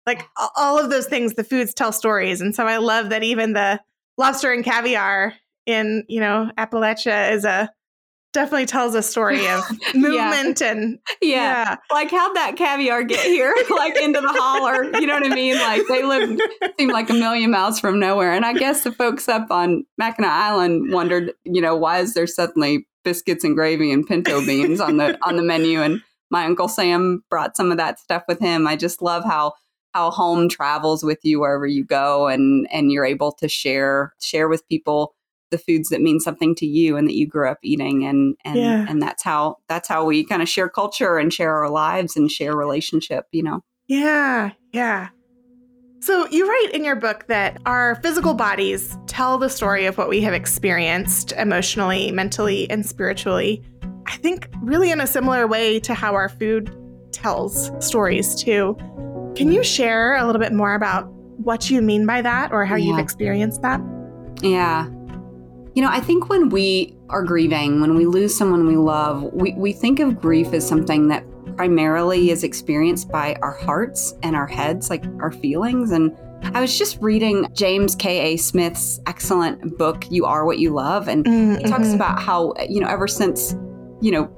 like 0.06 0.26
all 0.56 0.78
of 0.78 0.90
those 0.90 1.06
things 1.06 1.34
the 1.34 1.44
foods 1.44 1.74
tell 1.74 1.92
stories 1.92 2.40
and 2.40 2.54
so 2.54 2.66
i 2.66 2.76
love 2.76 3.10
that 3.10 3.22
even 3.22 3.52
the 3.52 3.80
lobster 4.18 4.52
and 4.52 4.64
caviar 4.64 5.34
in 5.66 6.04
you 6.08 6.20
know 6.20 6.50
appalachia 6.58 7.32
is 7.32 7.44
a 7.44 7.70
definitely 8.32 8.66
tells 8.66 8.94
a 8.94 9.02
story 9.02 9.46
of 9.46 9.62
movement 9.94 10.60
yeah. 10.60 10.70
and 10.70 10.98
yeah. 11.22 11.28
yeah. 11.70 11.76
like 11.92 12.10
how'd 12.10 12.34
that 12.36 12.56
caviar 12.56 13.02
get 13.04 13.24
here 13.24 13.54
like 13.70 13.96
into 13.96 14.20
the 14.20 14.28
holler 14.28 14.84
you 14.98 15.06
know 15.06 15.14
what 15.14 15.24
i 15.24 15.34
mean 15.34 15.56
like 15.56 15.82
they 15.88 16.02
live 16.02 16.38
seem 16.78 16.90
like 16.90 17.08
a 17.08 17.14
million 17.14 17.50
miles 17.50 17.78
from 17.80 17.98
nowhere 17.98 18.32
and 18.32 18.44
i 18.44 18.52
guess 18.52 18.82
the 18.82 18.92
folks 18.92 19.28
up 19.28 19.46
on 19.50 19.84
mackinac 19.96 20.30
island 20.30 20.92
wondered 20.92 21.32
you 21.44 21.62
know 21.62 21.76
why 21.76 22.00
is 22.00 22.12
there 22.14 22.26
suddenly 22.26 22.86
biscuits 23.04 23.44
and 23.44 23.54
gravy 23.54 23.92
and 23.92 24.06
pinto 24.06 24.44
beans 24.44 24.80
on 24.80 24.96
the 24.96 25.16
on 25.22 25.36
the 25.36 25.42
menu 25.42 25.80
and 25.80 26.00
my 26.30 26.44
uncle 26.44 26.68
sam 26.68 27.22
brought 27.30 27.56
some 27.56 27.70
of 27.70 27.76
that 27.76 28.00
stuff 28.00 28.24
with 28.26 28.40
him 28.40 28.66
i 28.66 28.74
just 28.74 29.00
love 29.00 29.24
how 29.24 29.52
how 29.94 30.10
home 30.10 30.48
travels 30.48 31.04
with 31.04 31.20
you 31.22 31.40
wherever 31.40 31.66
you 31.66 31.84
go 31.84 32.26
and 32.26 32.66
and 32.70 32.90
you're 32.90 33.04
able 33.04 33.32
to 33.32 33.48
share 33.48 34.12
share 34.20 34.48
with 34.48 34.68
people 34.68 35.14
the 35.50 35.58
foods 35.58 35.88
that 35.90 36.00
mean 36.00 36.18
something 36.18 36.54
to 36.56 36.66
you 36.66 36.96
and 36.96 37.06
that 37.06 37.14
you 37.14 37.26
grew 37.26 37.48
up 37.48 37.58
eating 37.62 38.04
and 38.04 38.36
and 38.44 38.56
yeah. 38.56 38.84
and 38.88 39.00
that's 39.00 39.22
how 39.22 39.56
that's 39.68 39.88
how 39.88 40.04
we 40.04 40.24
kind 40.24 40.42
of 40.42 40.48
share 40.48 40.68
culture 40.68 41.16
and 41.16 41.32
share 41.32 41.54
our 41.54 41.70
lives 41.70 42.16
and 42.16 42.30
share 42.30 42.56
relationship 42.56 43.26
you 43.32 43.42
know? 43.42 43.62
Yeah 43.86 44.50
yeah. 44.72 45.08
So 46.00 46.28
you 46.28 46.46
write 46.46 46.70
in 46.74 46.84
your 46.84 46.96
book 46.96 47.28
that 47.28 47.62
our 47.64 47.94
physical 48.02 48.34
bodies 48.34 48.98
tell 49.06 49.38
the 49.38 49.48
story 49.48 49.86
of 49.86 49.96
what 49.96 50.08
we 50.08 50.20
have 50.20 50.34
experienced 50.34 51.32
emotionally 51.32 52.10
mentally 52.10 52.68
and 52.68 52.84
spiritually. 52.84 53.62
I 54.06 54.16
think 54.16 54.50
really 54.60 54.90
in 54.90 55.00
a 55.00 55.06
similar 55.06 55.46
way 55.46 55.80
to 55.80 55.94
how 55.94 56.12
our 56.14 56.28
food 56.28 56.76
tells 57.12 57.70
stories 57.86 58.34
too 58.34 58.76
can 59.34 59.52
you 59.52 59.62
share 59.62 60.16
a 60.16 60.26
little 60.26 60.40
bit 60.40 60.52
more 60.52 60.74
about 60.74 61.08
what 61.38 61.70
you 61.70 61.82
mean 61.82 62.06
by 62.06 62.22
that 62.22 62.52
or 62.52 62.64
how 62.64 62.76
yeah. 62.76 62.86
you've 62.86 62.98
experienced 62.98 63.62
that? 63.62 63.80
Yeah. 64.42 64.86
You 65.74 65.82
know, 65.82 65.88
I 65.88 66.00
think 66.00 66.28
when 66.28 66.50
we 66.50 66.96
are 67.08 67.22
grieving, 67.22 67.80
when 67.80 67.96
we 67.96 68.06
lose 68.06 68.36
someone 68.36 68.66
we 68.66 68.76
love, 68.76 69.22
we, 69.32 69.52
we 69.54 69.72
think 69.72 69.98
of 69.98 70.20
grief 70.20 70.52
as 70.52 70.66
something 70.66 71.08
that 71.08 71.24
primarily 71.56 72.30
is 72.30 72.44
experienced 72.44 73.10
by 73.10 73.34
our 73.42 73.52
hearts 73.52 74.14
and 74.22 74.36
our 74.36 74.46
heads, 74.46 74.90
like 74.90 75.04
our 75.20 75.32
feelings. 75.32 75.90
And 75.90 76.16
I 76.54 76.60
was 76.60 76.78
just 76.78 76.98
reading 77.00 77.46
James 77.52 77.96
K.A. 77.96 78.36
Smith's 78.36 79.00
excellent 79.06 79.76
book, 79.76 80.04
You 80.10 80.26
Are 80.26 80.44
What 80.44 80.58
You 80.58 80.70
Love. 80.70 81.08
And 81.08 81.24
mm-hmm. 81.24 81.58
he 81.58 81.64
talks 81.64 81.86
mm-hmm. 81.86 81.94
about 81.94 82.22
how, 82.22 82.54
you 82.68 82.80
know, 82.80 82.88
ever 82.88 83.08
since, 83.08 83.56
you 84.00 84.12
know, 84.12 84.30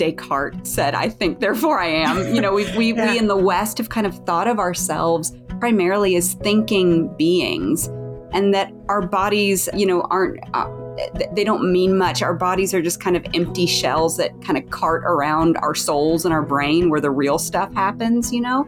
Descartes 0.00 0.66
said, 0.66 0.94
I 0.94 1.10
think, 1.10 1.40
therefore 1.40 1.78
I 1.78 1.88
am. 1.88 2.34
You 2.34 2.40
know, 2.40 2.54
we, 2.54 2.64
we, 2.74 2.94
yeah. 2.94 3.12
we 3.12 3.18
in 3.18 3.28
the 3.28 3.36
West 3.36 3.76
have 3.76 3.90
kind 3.90 4.06
of 4.06 4.14
thought 4.24 4.48
of 4.48 4.58
ourselves 4.58 5.36
primarily 5.60 6.16
as 6.16 6.32
thinking 6.34 7.14
beings 7.18 7.88
and 8.32 8.54
that 8.54 8.72
our 8.88 9.02
bodies, 9.02 9.68
you 9.74 9.84
know, 9.84 10.00
aren't, 10.10 10.40
uh, 10.54 10.70
they 11.32 11.44
don't 11.44 11.70
mean 11.70 11.98
much. 11.98 12.22
Our 12.22 12.32
bodies 12.32 12.72
are 12.72 12.80
just 12.80 12.98
kind 12.98 13.14
of 13.14 13.26
empty 13.34 13.66
shells 13.66 14.16
that 14.16 14.30
kind 14.42 14.56
of 14.56 14.70
cart 14.70 15.04
around 15.04 15.58
our 15.58 15.74
souls 15.74 16.24
and 16.24 16.32
our 16.32 16.42
brain 16.42 16.88
where 16.88 17.00
the 17.00 17.10
real 17.10 17.38
stuff 17.38 17.70
happens, 17.74 18.32
you 18.32 18.40
know? 18.40 18.66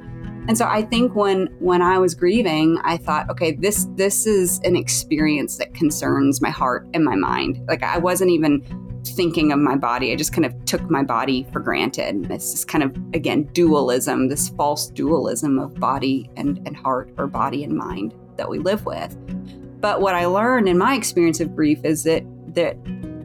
And 0.48 0.58
so 0.58 0.66
I 0.66 0.82
think 0.82 1.14
when 1.14 1.46
when 1.60 1.82
I 1.82 1.98
was 1.98 2.14
grieving, 2.14 2.78
I 2.82 2.96
thought, 2.96 3.30
okay, 3.30 3.52
this 3.52 3.86
this 3.94 4.26
is 4.26 4.60
an 4.64 4.74
experience 4.74 5.56
that 5.58 5.72
concerns 5.72 6.42
my 6.42 6.50
heart 6.50 6.86
and 6.94 7.04
my 7.04 7.14
mind. 7.14 7.64
Like 7.68 7.82
I 7.82 7.98
wasn't 7.98 8.32
even 8.32 8.60
thinking 9.04 9.52
of 9.52 9.58
my 9.58 9.76
body. 9.76 10.12
I 10.12 10.16
just 10.16 10.32
kind 10.32 10.44
of 10.44 10.64
took 10.64 10.90
my 10.90 11.02
body 11.02 11.46
for 11.52 11.60
granted. 11.60 12.26
This 12.26 12.54
is 12.54 12.64
kind 12.64 12.84
of, 12.84 12.96
again, 13.14 13.44
dualism, 13.52 14.28
this 14.28 14.48
false 14.50 14.88
dualism 14.88 15.58
of 15.58 15.74
body 15.74 16.30
and, 16.36 16.60
and 16.66 16.76
heart 16.76 17.12
or 17.18 17.26
body 17.26 17.64
and 17.64 17.76
mind 17.76 18.14
that 18.36 18.48
we 18.48 18.58
live 18.58 18.86
with. 18.86 19.16
But 19.80 20.00
what 20.00 20.14
I 20.14 20.26
learned 20.26 20.68
in 20.68 20.78
my 20.78 20.94
experience 20.94 21.40
of 21.40 21.54
grief 21.54 21.84
is 21.84 22.04
that 22.04 22.24
that 22.54 22.76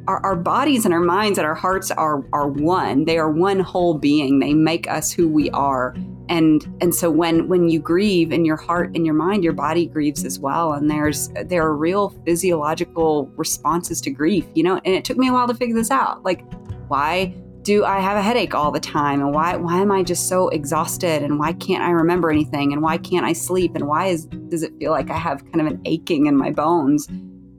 our, 0.08 0.26
our 0.26 0.36
bodies 0.36 0.86
and 0.86 0.94
our 0.94 1.02
minds 1.02 1.38
and 1.38 1.46
our 1.46 1.54
hearts 1.56 1.92
are 1.92 2.26
are 2.34 2.48
one. 2.48 3.06
They 3.06 3.18
are 3.18 3.30
one 3.30 3.60
whole 3.60 3.94
being. 3.94 4.40
They 4.40 4.54
make 4.54 4.90
us 4.90 5.12
who 5.12 5.28
we 5.28 5.50
are 5.52 5.96
and 6.30 6.66
and 6.82 6.94
so 6.94 7.10
when 7.10 7.48
when 7.48 7.70
you 7.70 7.80
grieve 7.80 8.32
in 8.32 8.46
your 8.46 8.58
heart 8.58 8.92
and 8.96 9.06
your 9.06 9.16
mind 9.16 9.44
your 9.44 9.54
body 9.54 9.86
grieves 9.86 10.26
as 10.26 10.40
well. 10.40 10.74
And 10.74 10.90
there's 10.90 11.30
there 11.46 11.64
are 11.64 11.76
real 11.76 12.10
physiological 12.26 13.32
responses 13.36 14.02
to 14.02 14.10
grief 14.10 14.46
you 14.56 14.64
know 14.64 14.80
and 14.84 14.94
it 14.94 15.06
took 15.06 15.18
me 15.18 15.28
a 15.28 15.34
while 15.34 15.48
to 15.48 15.54
figure 15.54 15.76
this 15.76 15.92
out. 15.92 16.24
Like 16.24 16.44
why 16.88 17.34
do 17.64 17.84
i 17.84 18.00
have 18.00 18.16
a 18.16 18.22
headache 18.22 18.56
all 18.56 18.72
the 18.72 18.80
time? 18.80 19.22
And 19.22 19.34
why 19.34 19.56
why 19.58 19.80
am 19.80 19.92
i 19.92 20.04
just 20.04 20.28
so 20.30 20.50
exhausted? 20.50 21.24
And 21.24 21.40
why 21.40 21.54
can't 21.54 21.84
i 21.84 21.92
remember 21.92 22.30
anything? 22.30 22.74
And 22.74 22.82
why 22.82 22.98
can't 22.98 23.26
i 23.26 23.34
sleep? 23.34 23.76
And 23.76 23.88
why 23.88 24.08
is 24.08 24.26
does 24.26 24.64
it 24.64 24.74
feel 24.80 24.92
like 24.92 25.10
i 25.10 25.18
have 25.18 25.44
kind 25.46 25.62
of 25.62 25.68
an 25.68 25.82
aching 25.86 26.28
in 26.28 26.38
my 26.38 26.52
bones? 26.52 27.08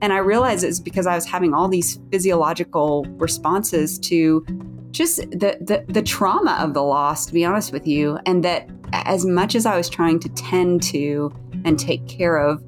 And 0.01 0.13
i 0.13 0.17
realized 0.17 0.63
it's 0.63 0.79
because 0.79 1.05
i 1.05 1.15
was 1.15 1.25
having 1.25 1.53
all 1.53 1.67
these 1.67 1.99
physiological 2.11 3.05
responses 3.17 3.99
to 3.99 4.45
just 4.91 5.17
the, 5.31 5.57
the 5.61 5.85
the 5.87 6.01
trauma 6.01 6.57
of 6.59 6.73
the 6.73 6.81
loss 6.81 7.25
to 7.25 7.33
be 7.33 7.45
honest 7.45 7.71
with 7.71 7.85
you 7.85 8.17
and 8.25 8.43
that 8.43 8.69
as 8.91 9.25
much 9.25 9.55
as 9.55 9.65
i 9.65 9.77
was 9.77 9.89
trying 9.89 10.19
to 10.19 10.29
tend 10.29 10.81
to 10.81 11.31
and 11.65 11.79
take 11.79 12.07
care 12.07 12.37
of 12.37 12.63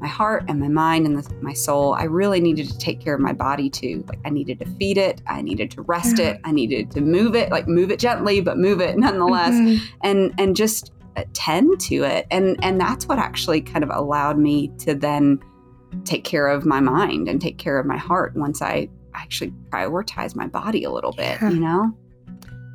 my 0.00 0.06
heart 0.06 0.44
and 0.48 0.60
my 0.60 0.68
mind 0.68 1.06
and 1.06 1.18
the, 1.18 1.34
my 1.42 1.52
soul 1.52 1.94
i 1.94 2.04
really 2.04 2.40
needed 2.40 2.68
to 2.68 2.78
take 2.78 3.00
care 3.00 3.14
of 3.14 3.20
my 3.20 3.32
body 3.32 3.70
too. 3.70 4.04
Like 4.08 4.20
i 4.24 4.30
needed 4.30 4.58
to 4.60 4.66
feed 4.66 4.98
it. 4.98 5.22
I 5.26 5.42
needed 5.42 5.70
to 5.72 5.82
rest 5.82 6.18
it. 6.18 6.40
I 6.44 6.52
needed 6.52 6.90
to 6.92 7.00
move 7.00 7.34
it 7.34 7.50
like 7.50 7.66
move 7.66 7.90
it 7.90 7.98
gently 7.98 8.40
but 8.40 8.58
move 8.58 8.80
it 8.80 8.96
nonetheless 8.98 9.54
mm-hmm. 9.54 9.84
and 10.02 10.34
and 10.38 10.54
just 10.54 10.92
tend 11.32 11.80
to 11.80 12.04
it. 12.04 12.26
And 12.30 12.62
and 12.62 12.80
that's 12.80 13.06
what 13.06 13.18
actually 13.18 13.60
kind 13.62 13.82
of 13.82 13.90
allowed 13.92 14.38
me 14.38 14.68
to 14.78 14.94
then 14.94 15.40
take 16.04 16.24
care 16.24 16.48
of 16.48 16.66
my 16.66 16.80
mind 16.80 17.28
and 17.28 17.40
take 17.40 17.58
care 17.58 17.78
of 17.78 17.86
my 17.86 17.96
heart 17.96 18.34
once 18.36 18.60
i 18.60 18.88
actually 19.16 19.52
prioritize 19.70 20.36
my 20.36 20.46
body 20.46 20.84
a 20.84 20.90
little 20.90 21.12
bit, 21.12 21.40
yeah. 21.40 21.50
you 21.50 21.60
know? 21.60 21.96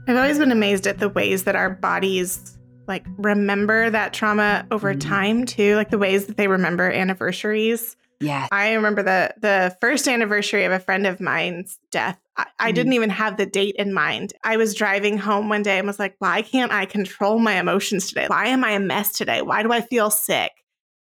I've 0.07 0.17
always 0.17 0.39
been 0.39 0.51
amazed 0.51 0.87
at 0.87 0.99
the 0.99 1.09
ways 1.09 1.43
that 1.43 1.55
our 1.55 1.69
bodies 1.69 2.57
like 2.87 3.05
remember 3.17 3.89
that 3.89 4.13
trauma 4.13 4.65
over 4.71 4.93
mm. 4.93 4.99
time 4.99 5.45
too, 5.45 5.75
like 5.75 5.89
the 5.89 5.97
ways 5.97 6.25
that 6.25 6.37
they 6.37 6.47
remember 6.47 6.91
anniversaries. 6.91 7.95
Yeah. 8.19 8.47
I 8.51 8.73
remember 8.73 9.01
the 9.01 9.33
the 9.39 9.75
first 9.79 10.07
anniversary 10.07 10.65
of 10.65 10.71
a 10.71 10.79
friend 10.79 11.07
of 11.07 11.19
mine's 11.21 11.79
death. 11.91 12.19
I, 12.37 12.45
I, 12.59 12.71
didn't 12.71 12.93
mm. 12.93 12.95
even 12.95 13.09
have 13.09 13.37
the 13.37 13.45
date 13.45 13.75
in 13.77 13.93
mind. 13.93 14.33
I 14.43 14.57
was 14.57 14.75
driving 14.75 15.17
home 15.17 15.49
one 15.49 15.63
day 15.63 15.77
and 15.77 15.87
was 15.87 15.99
like, 15.99 16.15
why 16.19 16.41
can't 16.41 16.71
I 16.71 16.85
control 16.85 17.39
my 17.39 17.59
emotions 17.59 18.07
today? 18.07 18.27
Why 18.27 18.47
am 18.47 18.63
I 18.63 18.71
a 18.71 18.79
mess 18.79 19.11
today? 19.13 19.41
Why 19.41 19.63
do 19.63 19.71
I 19.71 19.81
feel 19.81 20.09
sick? 20.09 20.51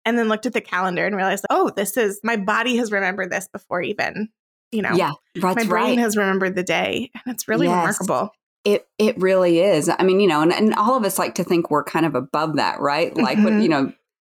And 0.05 0.19
then 0.19 0.29
looked 0.29 0.47
at 0.47 0.53
the 0.53 0.61
calendar 0.61 1.07
and 1.07 1.17
realized, 1.17 1.47
oh, 1.51 1.71
this 1.75 1.97
is 1.97 2.21
my 2.23 2.37
body 2.37 2.77
has 2.77 2.93
remembered 2.93 3.31
this 3.31 3.49
before 3.49 3.81
even 3.83 4.29
you 4.75 4.83
know, 4.83 4.95
yeah, 4.95 5.13
my 5.37 5.55
brain 5.55 5.69
right. 5.69 5.99
has 5.99 6.17
remembered 6.17 6.55
the 6.55 6.63
day. 6.63 7.11
And 7.15 7.35
it's 7.35 7.49
really 7.49 7.67
yes. 7.67 8.01
remarkable. 8.01 8.35
It 8.65 8.87
it 8.99 9.17
really 9.19 9.61
is. 9.61 9.89
I 9.89 10.03
mean, 10.03 10.21
you 10.21 10.29
know, 10.29 10.41
and, 10.41 10.53
and 10.53 10.75
all 10.75 10.97
of 10.97 11.05
us 11.05 11.19
like 11.19 11.35
to 11.37 11.45
think 11.45 11.71
we're 11.71 11.85
kind 11.85 12.07
of 12.07 12.15
above 12.15 12.57
that, 12.57 12.81
right? 12.81 13.15
Like 13.17 13.37
mm-hmm. 13.37 13.45
what, 13.45 13.63
you 13.63 13.69
know, 13.69 13.93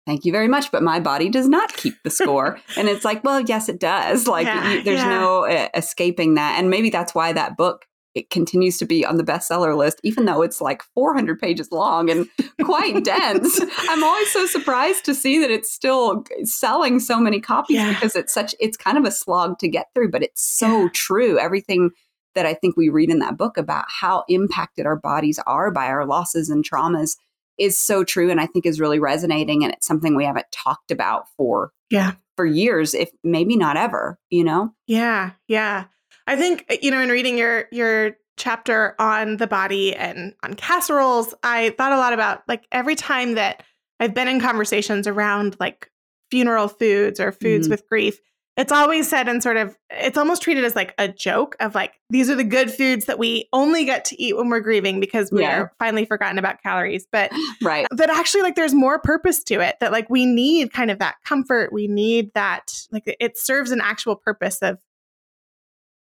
thank 0.06 0.24
you 0.24 0.32
very 0.32 0.48
much, 0.48 0.70
but 0.70 0.82
my 0.82 1.00
body 1.00 1.28
does 1.28 1.48
not 1.48 1.72
keep 1.74 1.94
the 2.04 2.10
score. 2.10 2.60
and 2.76 2.88
it's 2.88 3.04
like, 3.04 3.24
well, 3.24 3.40
yes, 3.40 3.68
it 3.68 3.80
does. 3.80 4.26
Like 4.26 4.46
yeah, 4.46 4.72
you, 4.72 4.82
there's 4.82 5.00
yeah. 5.00 5.08
no 5.08 5.44
uh, 5.44 5.68
escaping 5.74 6.34
that. 6.34 6.58
And 6.58 6.70
maybe 6.70 6.90
that's 6.90 7.14
why 7.14 7.32
that 7.32 7.56
book 7.56 7.86
it 8.14 8.30
continues 8.30 8.78
to 8.78 8.84
be 8.84 9.04
on 9.04 9.16
the 9.16 9.24
bestseller 9.24 9.76
list, 9.76 10.00
even 10.02 10.24
though 10.24 10.42
it's 10.42 10.60
like 10.60 10.82
400 10.94 11.38
pages 11.38 11.70
long 11.70 12.10
and 12.10 12.28
quite 12.64 13.04
dense. 13.04 13.60
I'm 13.88 14.02
always 14.02 14.30
so 14.32 14.46
surprised 14.46 15.04
to 15.04 15.14
see 15.14 15.38
that 15.40 15.50
it's 15.50 15.72
still 15.72 16.24
selling 16.44 17.00
so 17.00 17.20
many 17.20 17.40
copies 17.40 17.76
yeah. 17.76 17.92
because 17.92 18.16
it's 18.16 18.32
such, 18.32 18.54
it's 18.60 18.76
kind 18.76 18.98
of 18.98 19.04
a 19.04 19.10
slog 19.10 19.58
to 19.60 19.68
get 19.68 19.86
through, 19.94 20.10
but 20.10 20.22
it's 20.22 20.42
so 20.42 20.82
yeah. 20.82 20.88
true. 20.92 21.38
Everything 21.38 21.90
that 22.34 22.46
I 22.46 22.54
think 22.54 22.76
we 22.76 22.88
read 22.88 23.10
in 23.10 23.18
that 23.20 23.36
book 23.36 23.56
about 23.56 23.84
how 23.88 24.24
impacted 24.28 24.86
our 24.86 24.96
bodies 24.96 25.38
are 25.46 25.70
by 25.70 25.86
our 25.86 26.06
losses 26.06 26.50
and 26.50 26.68
traumas 26.68 27.16
is 27.58 27.78
so 27.78 28.04
true 28.04 28.30
and 28.30 28.40
I 28.40 28.46
think 28.46 28.66
is 28.66 28.80
really 28.80 28.98
resonating 28.98 29.64
and 29.64 29.72
it's 29.72 29.86
something 29.86 30.14
we 30.14 30.24
haven't 30.24 30.46
talked 30.52 30.92
about 30.92 31.24
for 31.36 31.72
yeah 31.90 32.12
for 32.38 32.46
years 32.46 32.94
if 32.94 33.10
maybe 33.24 33.56
not 33.56 33.76
ever, 33.76 34.16
you 34.30 34.44
know? 34.44 34.72
Yeah, 34.86 35.32
yeah. 35.48 35.86
I 36.28 36.36
think 36.36 36.66
uh, 36.70 36.76
you 36.80 36.90
know 36.90 37.00
in 37.00 37.08
reading 37.08 37.38
your 37.38 37.64
your 37.72 38.12
chapter 38.36 38.94
on 39.00 39.38
the 39.38 39.46
body 39.48 39.96
and 39.96 40.34
on 40.44 40.54
casseroles, 40.54 41.34
I 41.42 41.70
thought 41.70 41.92
a 41.92 41.96
lot 41.96 42.12
about 42.12 42.42
like 42.46 42.66
every 42.70 42.94
time 42.94 43.34
that 43.34 43.64
I've 43.98 44.14
been 44.14 44.28
in 44.28 44.40
conversations 44.40 45.08
around 45.08 45.56
like 45.58 45.90
funeral 46.30 46.68
foods 46.68 47.18
or 47.18 47.32
foods 47.32 47.66
mm-hmm. 47.66 47.72
with 47.72 47.88
grief, 47.88 48.20
it's 48.58 48.72
always 48.72 49.08
said 49.08 49.28
and 49.28 49.42
sort 49.42 49.56
of 49.56 49.76
it's 49.88 50.18
almost 50.18 50.42
treated 50.42 50.64
as 50.64 50.76
like 50.76 50.92
a 50.98 51.08
joke 51.08 51.56
of 51.60 51.74
like 51.74 51.94
these 52.10 52.28
are 52.28 52.34
the 52.34 52.44
good 52.44 52.70
foods 52.70 53.06
that 53.06 53.18
we 53.18 53.48
only 53.52 53.84
get 53.84 54.04
to 54.04 54.20
eat 54.22 54.36
when 54.36 54.50
we're 54.50 54.60
grieving 54.60 55.00
because 55.00 55.30
we 55.32 55.42
yeah. 55.42 55.60
are 55.60 55.72
finally 55.78 56.04
forgotten 56.04 56.38
about 56.38 56.60
calories 56.60 57.06
but 57.10 57.30
right 57.62 57.86
that 57.92 58.10
actually 58.10 58.42
like 58.42 58.56
there's 58.56 58.74
more 58.74 58.98
purpose 58.98 59.42
to 59.44 59.60
it 59.60 59.76
that 59.80 59.92
like 59.92 60.10
we 60.10 60.26
need 60.26 60.72
kind 60.72 60.90
of 60.90 60.98
that 60.98 61.14
comfort 61.24 61.72
we 61.72 61.86
need 61.86 62.32
that 62.34 62.72
like 62.90 63.04
it 63.06 63.38
serves 63.38 63.70
an 63.70 63.80
actual 63.80 64.16
purpose 64.16 64.58
of 64.60 64.78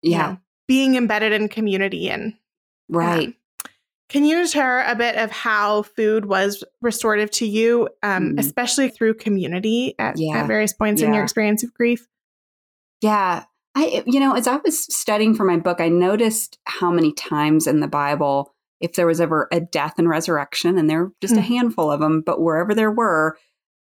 yeah. 0.02 0.18
know, 0.32 0.38
being 0.68 0.96
embedded 0.96 1.34
in 1.34 1.50
community 1.50 2.10
and 2.10 2.34
right. 2.90 3.34
Can 4.10 4.26
you 4.26 4.46
share 4.46 4.86
a 4.86 4.94
bit 4.94 5.16
of 5.16 5.32
how 5.32 5.84
food 5.84 6.26
was 6.26 6.66
restorative 6.82 7.32
to 7.32 7.46
you, 7.46 7.88
um, 8.04 8.34
mm. 8.34 8.40
especially 8.40 8.90
through 8.90 9.14
community 9.14 9.96
at, 9.98 10.18
yeah. 10.18 10.40
at 10.40 10.48
various 10.48 10.74
points 10.74 11.02
yeah. 11.02 11.08
in 11.08 11.14
your 11.14 11.24
experience 11.24 11.64
of 11.64 11.74
grief? 11.74 12.06
Yeah. 13.02 13.46
I, 13.74 14.04
you 14.06 14.20
know, 14.20 14.36
as 14.36 14.48
I 14.48 14.58
was 14.58 14.84
studying 14.94 15.34
for 15.34 15.46
my 15.46 15.56
book, 15.56 15.80
I 15.80 15.88
noticed 15.88 16.60
how 16.66 16.92
many 16.92 17.14
times 17.14 17.68
in 17.68 17.80
the 17.80 17.88
Bible, 17.88 18.54
if 18.82 18.96
there 18.96 19.08
was 19.08 19.22
ever 19.22 19.48
a 19.50 19.62
death 19.62 19.94
and 19.98 20.10
resurrection, 20.10 20.78
and 20.78 20.90
there 20.90 21.06
were 21.06 21.12
just 21.22 21.36
mm. 21.36 21.38
a 21.38 21.42
handful 21.42 21.90
of 21.90 22.02
them, 22.02 22.22
but 22.22 22.42
wherever 22.42 22.76
there 22.76 22.92
were, 22.92 23.38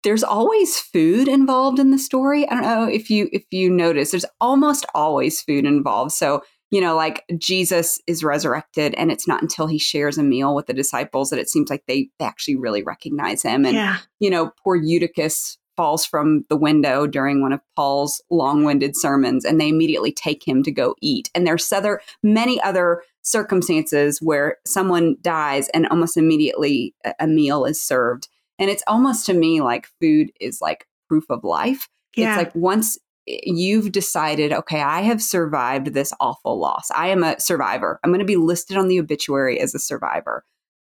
there's 0.04 0.24
always 0.24 0.80
food 0.80 1.28
involved 1.28 1.80
in 1.80 1.92
the 1.92 2.00
story. 2.00 2.48
I 2.50 2.54
don't 2.54 2.64
know 2.64 2.86
if 2.86 3.10
you 3.10 3.30
if 3.32 3.44
you 3.52 3.70
notice, 3.70 4.12
there's 4.12 4.26
almost 4.40 4.86
always 4.96 5.42
food 5.42 5.66
involved. 5.66 6.12
So, 6.12 6.42
you 6.72 6.82
know, 6.82 6.96
like 6.96 7.24
Jesus 7.38 8.00
is 8.08 8.24
resurrected 8.24 8.94
and 8.96 9.12
it's 9.12 9.28
not 9.28 9.42
until 9.42 9.68
he 9.68 9.78
shares 9.78 10.18
a 10.18 10.24
meal 10.24 10.56
with 10.56 10.68
the 10.68 10.74
disciples 10.74 11.30
that 11.30 11.40
it 11.40 11.50
seems 11.50 11.70
like 11.70 11.84
they, 11.88 12.10
they 12.18 12.26
actually 12.26 12.56
really 12.56 12.82
recognize 12.82 13.44
him. 13.44 13.66
And 13.66 13.76
yeah. 13.76 13.98
you 14.20 14.30
know, 14.30 14.52
poor 14.64 14.76
Eutychus 14.76 15.58
falls 15.78 16.06
from 16.06 16.46
the 16.50 16.58
window 16.58 17.08
during 17.08 17.42
one 17.42 17.54
of 17.54 17.62
Paul's 17.76 18.22
long-winded 18.30 18.96
sermons 18.96 19.46
and 19.46 19.60
they 19.60 19.70
immediately 19.70 20.12
take 20.12 20.48
him 20.48 20.64
to 20.64 20.72
go 20.72 20.96
eat. 21.02 21.30
And 21.34 21.48
there's 21.48 21.72
other 21.72 22.02
many 22.24 22.62
other 22.62 23.04
circumstances 23.22 24.20
where 24.22 24.58
someone 24.66 25.16
dies 25.22 25.70
and 25.70 25.88
almost 25.88 26.18
immediately 26.18 26.94
a 27.20 27.28
meal 27.28 27.66
is 27.66 27.80
served. 27.80 28.28
And 28.62 28.70
it's 28.70 28.84
almost 28.86 29.26
to 29.26 29.34
me 29.34 29.60
like 29.60 29.88
food 30.00 30.32
is 30.40 30.62
like 30.62 30.88
proof 31.10 31.26
of 31.32 31.44
life. 31.44 31.90
Yeah. 32.16 32.30
It's 32.30 32.38
like 32.38 32.56
once 32.56 32.98
you've 33.26 33.92
decided, 33.92 34.54
okay, 34.54 34.82
I 34.82 35.02
have 35.02 35.22
survived 35.22 35.94
this 35.94 36.14
awful 36.20 36.60
loss. 36.60 36.92
I 36.92 37.08
am 37.08 37.24
a 37.24 37.40
survivor. 37.40 38.00
I'm 38.04 38.12
going 38.12 38.20
to 38.20 38.26
be 38.26 38.36
listed 38.36 38.78
on 38.78 38.88
the 38.88 39.00
obituary 39.00 39.60
as 39.60 39.74
a 39.74 39.80
survivor. 39.80 40.46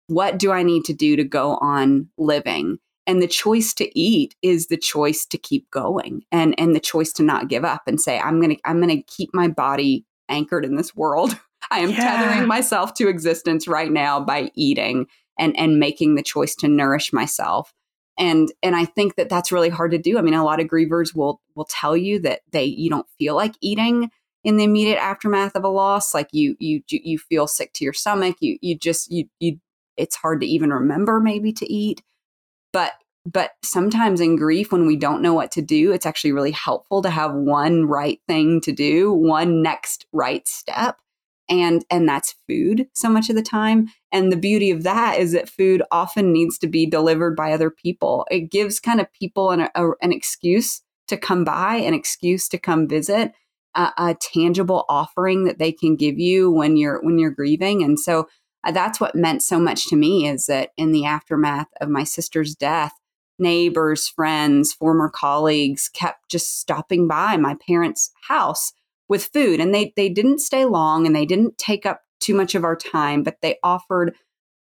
What 0.09 0.37
do 0.37 0.51
I 0.51 0.65
need 0.65 0.85
to 0.87 0.93
do 0.93 1.15
to 1.15 1.23
go 1.23 1.59
on 1.59 2.09
living? 2.19 2.79
And 3.07 3.23
the 3.23 3.29
choice 3.29 3.73
to 3.75 3.99
eat 3.99 4.35
is 4.43 4.67
the 4.67 4.77
choice 4.77 5.25
to 5.27 5.39
keep 5.39 5.71
going 5.71 6.23
and 6.33 6.59
and 6.59 6.75
the 6.75 6.81
choice 6.81 7.13
to 7.15 7.23
not 7.23 7.49
give 7.49 7.65
up 7.65 7.83
and 7.87 8.01
say 8.01 8.19
I'm 8.19 8.41
going 8.41 8.57
to 8.57 8.61
I'm 8.65 8.81
going 8.81 8.97
to 8.97 9.03
keep 9.03 9.31
my 9.33 9.47
body 9.47 10.05
anchored 10.29 10.65
in 10.65 10.75
this 10.75 10.95
world. 10.95 11.39
I 11.71 11.81
am 11.81 11.91
yeah. 11.91 11.99
tethering 11.99 12.49
myself 12.49 12.95
to 12.95 13.09
existence 13.09 13.69
right 13.69 13.93
now 13.93 14.19
by 14.19 14.51
eating 14.55 15.07
and 15.41 15.59
and 15.59 15.81
making 15.81 16.15
the 16.15 16.23
choice 16.23 16.55
to 16.57 16.69
nourish 16.69 17.13
myself. 17.13 17.73
And 18.19 18.53
and 18.63 18.77
i 18.77 18.85
think 18.85 19.17
that 19.17 19.29
that's 19.29 19.51
really 19.51 19.71
hard 19.71 19.91
to 19.93 19.99
do. 19.99 20.19
I 20.19 20.23
mean 20.23 20.35
a 20.35 20.45
lot 20.45 20.61
of 20.61 20.67
grievers 20.67 21.17
will 21.17 21.41
will 21.57 21.65
tell 21.69 21.97
you 21.97 22.21
that 22.21 22.43
they 22.53 22.65
you 22.65 22.91
don't 22.91 23.09
feel 23.19 23.35
like 23.35 23.55
eating 23.61 24.11
in 24.45 24.57
the 24.57 24.65
immediate 24.65 24.99
aftermath 24.99 25.57
of 25.57 25.65
a 25.65 25.69
loss. 25.69 26.15
Like 26.15 26.29
you 26.33 26.55
you 26.61 26.83
you 26.89 27.19
feel 27.19 27.47
sick 27.47 27.73
to 27.75 27.85
your 27.85 27.95
stomach. 27.95 28.37
You 28.41 28.59
you 28.61 28.79
just 28.79 29.11
you 29.11 29.25
you 29.41 29.59
it's 29.97 30.17
hard 30.17 30.41
to 30.43 30.47
even 30.47 30.71
remember 30.71 31.19
maybe 31.19 31.53
to 31.55 31.73
eat. 31.73 32.03
But 32.73 32.93
but 33.27 33.53
sometimes 33.63 34.21
in 34.21 34.37
grief 34.37 34.73
when 34.73 34.87
we 34.87 34.97
don't 34.97 35.23
know 35.23 35.35
what 35.35 35.53
to 35.53 35.61
do 35.61 35.93
it's 35.93 36.07
actually 36.07 36.33
really 36.33 36.53
helpful 36.53 37.03
to 37.03 37.11
have 37.11 37.35
one 37.35 37.85
right 37.85 38.19
thing 38.27 38.63
to 38.63 38.73
do 38.73 39.13
one 39.13 39.63
next 39.63 40.07
right 40.11 40.49
step 40.49 40.97
and 41.51 41.85
and 41.91 42.09
that's 42.09 42.37
food 42.49 42.87
so 42.95 43.11
much 43.11 43.29
of 43.29 43.37
the 43.37 43.43
time 43.43 43.89
and 44.13 44.33
the 44.33 44.37
beauty 44.37 44.71
of 44.71 44.85
that 44.85 45.19
is 45.19 45.33
that 45.33 45.49
food 45.49 45.83
often 45.91 46.33
needs 46.33 46.57
to 46.59 46.67
be 46.67 46.87
delivered 46.87 47.37
by 47.37 47.53
other 47.53 47.71
people 47.71 48.27
it 48.31 48.51
gives 48.51 48.81
kind 48.81 49.01
of 49.01 49.13
people 49.13 49.51
an, 49.51 49.69
a, 49.75 49.89
an 50.01 50.13
excuse 50.13 50.83
to 51.09 51.17
come 51.17 51.45
by 51.45 51.77
an 51.77 51.93
excuse 51.93 52.49
to 52.49 52.57
come 52.57 52.89
visit 52.89 53.33
a, 53.75 53.93
a 53.99 54.17
tangible 54.21 54.85
offering 54.89 55.45
that 55.45 55.59
they 55.59 55.73
can 55.73 55.97
give 55.97 56.19
you 56.19 56.51
when 56.51 56.77
you're 56.77 57.03
when 57.03 57.19
you're 57.19 57.31
grieving. 57.31 57.83
And 57.83 57.99
so 57.99 58.29
uh, 58.65 58.73
that's 58.73 59.01
what 59.01 59.15
meant 59.15 59.43
so 59.43 59.59
much 59.59 59.89
to 59.89 59.97
me 59.97 60.29
is 60.29 60.47
that 60.47 60.71
in 60.77 60.93
the 60.93 61.07
aftermath 61.07 61.69
of 61.81 61.89
my 61.89 62.05
sister's 62.05 62.55
death, 62.55 62.93
neighbors, 63.39 64.09
friends, 64.09 64.73
former 64.73 65.09
colleagues 65.09 65.89
kept 65.89 66.31
just 66.31 66.59
stopping 66.61 67.09
by 67.09 67.37
my 67.37 67.57
parents' 67.67 68.11
house 68.29 68.73
with 69.11 69.27
food. 69.27 69.61
And 69.61 69.75
they 69.75 69.93
they 69.97 70.09
didn't 70.09 70.39
stay 70.39 70.65
long 70.65 71.07
and 71.07 71.15
they 71.15 71.27
didn't 71.27 71.59
take 71.59 71.85
up 71.85 72.01
too 72.21 72.35
much 72.35 72.55
of 72.55 72.65
our 72.65 72.77
time, 72.77 73.23
but 73.23 73.37
they 73.43 73.59
offered 73.63 74.15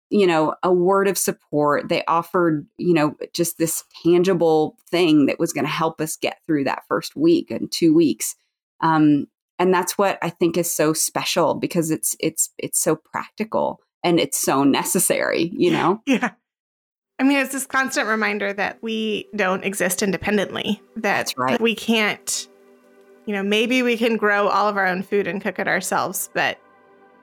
you 0.10 0.26
know, 0.26 0.56
a 0.64 0.74
word 0.74 1.08
of 1.08 1.18
support. 1.18 1.88
They 1.88 2.04
offered, 2.06 2.66
you 2.78 2.94
know, 2.94 3.16
just 3.34 3.58
this 3.58 3.84
tangible 4.04 4.76
thing 4.90 5.28
that 5.28 5.40
was 5.40 5.54
going 5.54 5.66
to 5.66 5.72
help 5.72 6.02
us 6.02 6.18
get 6.18 6.40
through 6.48 6.64
that 6.64 6.84
first 6.88 7.16
week 7.16 7.52
and 7.52 7.72
two 7.72 7.94
weeks. 7.94 8.36
Um, 8.82 9.28
and 9.60 9.74
that's 9.74 9.98
what 9.98 10.18
I 10.22 10.30
think 10.30 10.58
is 10.58 10.74
so 10.74 10.94
special 10.94 11.54
because 11.54 11.92
it's 11.92 12.16
it's 12.20 12.50
it's 12.58 12.80
so 12.80 12.96
practical 12.96 13.82
and 14.04 14.20
it's 14.20 14.38
so 14.38 14.64
necessary. 14.64 15.52
You 15.54 15.72
know. 15.72 16.02
Yeah. 16.08 16.32
I 17.20 17.24
mean, 17.24 17.40
it's 17.40 17.52
this 17.52 17.66
constant 17.66 18.08
reminder 18.08 18.54
that 18.54 18.82
we 18.82 19.28
don't 19.36 19.66
exist 19.66 20.02
independently. 20.02 20.82
That 20.96 21.02
That's 21.02 21.38
right. 21.38 21.60
we 21.60 21.76
can't. 21.76 22.48
You 23.30 23.36
know, 23.36 23.44
maybe 23.44 23.84
we 23.84 23.96
can 23.96 24.18
grow 24.18 24.48
all 24.48 24.68
of 24.68 24.76
our 24.76 24.88
own 24.88 25.04
food 25.04 25.28
and 25.28 25.40
cook 25.40 25.60
it 25.60 25.68
ourselves, 25.68 26.32
but 26.34 26.58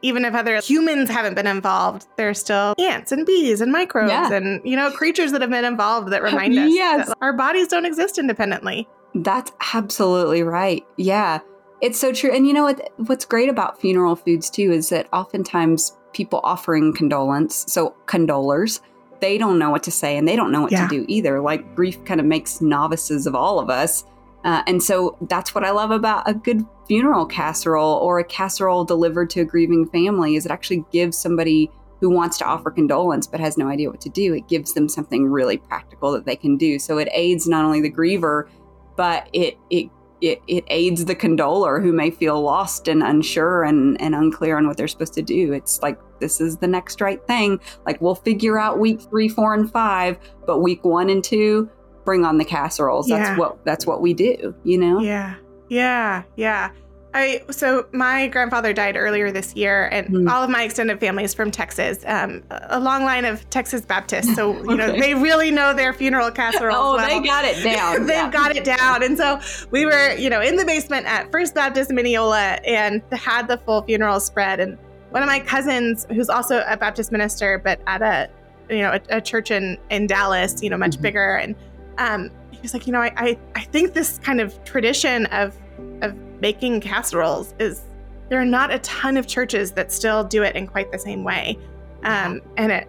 even 0.02 0.24
if 0.24 0.34
other 0.34 0.60
humans 0.60 1.10
haven't 1.10 1.34
been 1.34 1.48
involved, 1.48 2.06
there's 2.16 2.38
still 2.38 2.76
ants 2.78 3.10
and 3.10 3.26
bees 3.26 3.60
and 3.60 3.72
microbes 3.72 4.12
Yeah. 4.12 4.32
and, 4.32 4.60
you 4.64 4.76
know, 4.76 4.92
creatures 4.92 5.32
that 5.32 5.40
have 5.40 5.50
been 5.50 5.64
involved 5.64 6.12
that 6.12 6.22
remind 6.22 6.56
us 6.56 6.70
Yes. 6.72 7.08
that 7.08 7.18
our 7.20 7.32
bodies 7.32 7.66
don't 7.66 7.84
exist 7.84 8.18
independently. 8.18 8.86
That's 9.16 9.50
absolutely 9.74 10.44
right. 10.44 10.86
Yeah. 10.96 11.40
It's 11.80 11.98
so 11.98 12.12
true. 12.12 12.32
And 12.32 12.46
you 12.46 12.52
know 12.52 12.62
what 12.62 12.88
what's 12.98 13.24
great 13.24 13.48
about 13.48 13.80
funeral 13.80 14.14
foods 14.14 14.48
too 14.48 14.70
is 14.70 14.90
that 14.90 15.08
oftentimes 15.12 15.96
people 16.12 16.38
offering 16.44 16.92
condolence, 16.92 17.64
so 17.66 17.96
condolers, 18.06 18.78
they 19.20 19.38
don't 19.38 19.58
know 19.58 19.70
what 19.70 19.82
to 19.82 19.90
say 19.90 20.16
and 20.16 20.28
they 20.28 20.36
don't 20.36 20.52
know 20.52 20.60
what 20.62 20.70
Yeah. 20.70 20.86
to 20.86 20.98
do 21.00 21.04
either. 21.08 21.40
Like 21.40 21.74
grief 21.74 22.04
kind 22.04 22.20
of 22.20 22.26
makes 22.26 22.60
novices 22.60 23.26
of 23.26 23.34
all 23.34 23.58
of 23.58 23.70
us. 23.70 24.04
Uh, 24.46 24.62
and 24.68 24.80
so 24.80 25.18
that's 25.28 25.56
what 25.56 25.64
I 25.64 25.72
love 25.72 25.90
about 25.90 26.28
a 26.28 26.32
good 26.32 26.64
funeral 26.86 27.26
casserole 27.26 27.94
or 27.94 28.20
a 28.20 28.24
casserole 28.24 28.84
delivered 28.84 29.28
to 29.30 29.40
a 29.40 29.44
grieving 29.44 29.88
family 29.88 30.36
is 30.36 30.46
it 30.46 30.52
actually 30.52 30.84
gives 30.92 31.18
somebody 31.18 31.68
who 32.00 32.08
wants 32.08 32.38
to 32.38 32.44
offer 32.44 32.70
condolence 32.70 33.26
but 33.26 33.40
has 33.40 33.58
no 33.58 33.66
idea 33.68 33.90
what 33.90 34.00
to 34.02 34.08
do. 34.08 34.34
It 34.34 34.46
gives 34.46 34.72
them 34.72 34.88
something 34.88 35.26
really 35.26 35.56
practical 35.56 36.12
that 36.12 36.26
they 36.26 36.36
can 36.36 36.56
do. 36.56 36.78
So 36.78 36.98
it 36.98 37.08
aids 37.10 37.48
not 37.48 37.64
only 37.64 37.80
the 37.80 37.90
griever, 37.90 38.48
but 38.96 39.28
it 39.32 39.58
it 39.68 39.90
it, 40.20 40.40
it 40.46 40.64
aids 40.68 41.04
the 41.04 41.16
condoler 41.16 41.82
who 41.82 41.92
may 41.92 42.10
feel 42.10 42.40
lost 42.40 42.88
and 42.88 43.02
unsure 43.02 43.64
and, 43.64 44.00
and 44.00 44.14
unclear 44.14 44.56
on 44.56 44.66
what 44.66 44.76
they're 44.76 44.88
supposed 44.88 45.12
to 45.14 45.22
do. 45.22 45.52
It's 45.52 45.82
like 45.82 45.98
this 46.20 46.40
is 46.40 46.56
the 46.56 46.66
next 46.66 47.00
right 47.00 47.24
thing. 47.26 47.60
Like 47.84 48.00
we'll 48.00 48.14
figure 48.14 48.58
out 48.58 48.78
week 48.78 49.02
three, 49.02 49.28
four, 49.28 49.54
and 49.54 49.70
five, 49.70 50.18
but 50.46 50.60
week 50.60 50.84
one 50.84 51.10
and 51.10 51.22
two, 51.22 51.68
bring 52.06 52.24
on 52.24 52.38
the 52.38 52.44
casseroles. 52.46 53.08
That's 53.08 53.28
Yeah. 53.30 53.36
what 53.36 53.62
that's 53.66 53.84
what 53.86 54.00
we 54.00 54.14
do, 54.14 54.54
you 54.64 54.78
know? 54.78 55.00
Yeah. 55.00 55.34
Yeah. 55.68 56.22
Yeah. 56.36 56.70
I 57.12 57.40
so 57.50 57.86
my 57.92 58.28
grandfather 58.28 58.72
died 58.74 58.94
earlier 58.96 59.30
this 59.32 59.54
year, 59.56 59.88
and 59.90 60.06
Hmm. 60.08 60.28
all 60.28 60.42
of 60.42 60.50
my 60.50 60.62
extended 60.64 61.00
family 61.00 61.24
is 61.24 61.32
from 61.34 61.50
Texas, 61.50 61.98
um, 62.06 62.42
a 62.50 62.78
long 62.78 63.04
line 63.04 63.24
of 63.24 63.48
Texas 63.50 63.80
Baptists. 63.82 64.34
So 64.34 64.52
you 64.70 64.76
know 64.76 64.92
they 64.92 65.14
really 65.14 65.50
know 65.50 65.72
their 65.74 65.92
funeral 65.94 66.30
casseroles. 66.30 66.76
Oh, 66.78 66.96
well. 66.96 67.08
they 67.08 67.26
got 67.26 67.44
it 67.44 67.62
down. 67.64 68.00
They've 68.06 68.16
Yeah. 68.16 68.30
got 68.30 68.54
it 68.56 68.64
down. 68.64 69.02
And 69.02 69.16
so 69.18 69.40
we 69.70 69.84
were, 69.86 70.12
you 70.14 70.28
know, 70.30 70.40
in 70.40 70.56
the 70.56 70.64
basement 70.64 71.06
at 71.06 71.30
First 71.32 71.54
Baptist 71.54 71.90
Mineola 71.90 72.58
and 72.66 73.02
had 73.12 73.48
the 73.48 73.58
full 73.58 73.82
funeral 73.82 74.20
spread. 74.20 74.60
And 74.60 74.76
one 75.10 75.22
of 75.22 75.26
my 75.28 75.40
cousins, 75.40 76.06
who's 76.10 76.28
also 76.28 76.62
a 76.68 76.76
Baptist 76.76 77.10
minister, 77.12 77.58
but 77.64 77.80
at 77.86 78.02
a, 78.02 78.28
you 78.68 78.80
know, 78.82 78.92
a, 78.92 79.16
a 79.16 79.20
church 79.22 79.50
in, 79.50 79.78
in 79.88 80.06
Dallas, 80.06 80.62
you 80.62 80.68
know, 80.68 80.76
much 80.76 80.98
Mhm. 80.98 81.02
bigger. 81.02 81.36
And 81.36 81.54
um, 81.98 82.30
he 82.50 82.58
was 82.62 82.72
like, 82.74 82.86
you 82.86 82.92
know, 82.92 83.00
I, 83.00 83.12
I, 83.16 83.38
I 83.54 83.60
think 83.64 83.92
this 83.94 84.18
kind 84.18 84.40
of 84.40 84.62
tradition 84.64 85.26
of, 85.26 85.56
of 86.02 86.14
making 86.40 86.80
casseroles 86.80 87.54
is, 87.58 87.82
there 88.28 88.40
are 88.40 88.44
not 88.46 88.72
a 88.72 88.78
ton 88.80 89.16
of 89.16 89.26
churches 89.26 89.72
that 89.72 89.92
still 89.92 90.24
do 90.24 90.42
it 90.42 90.56
in 90.56 90.66
quite 90.66 90.90
the 90.90 90.98
same 90.98 91.22
way. 91.24 91.58
Um, 92.02 92.40
and 92.56 92.72
it, 92.72 92.88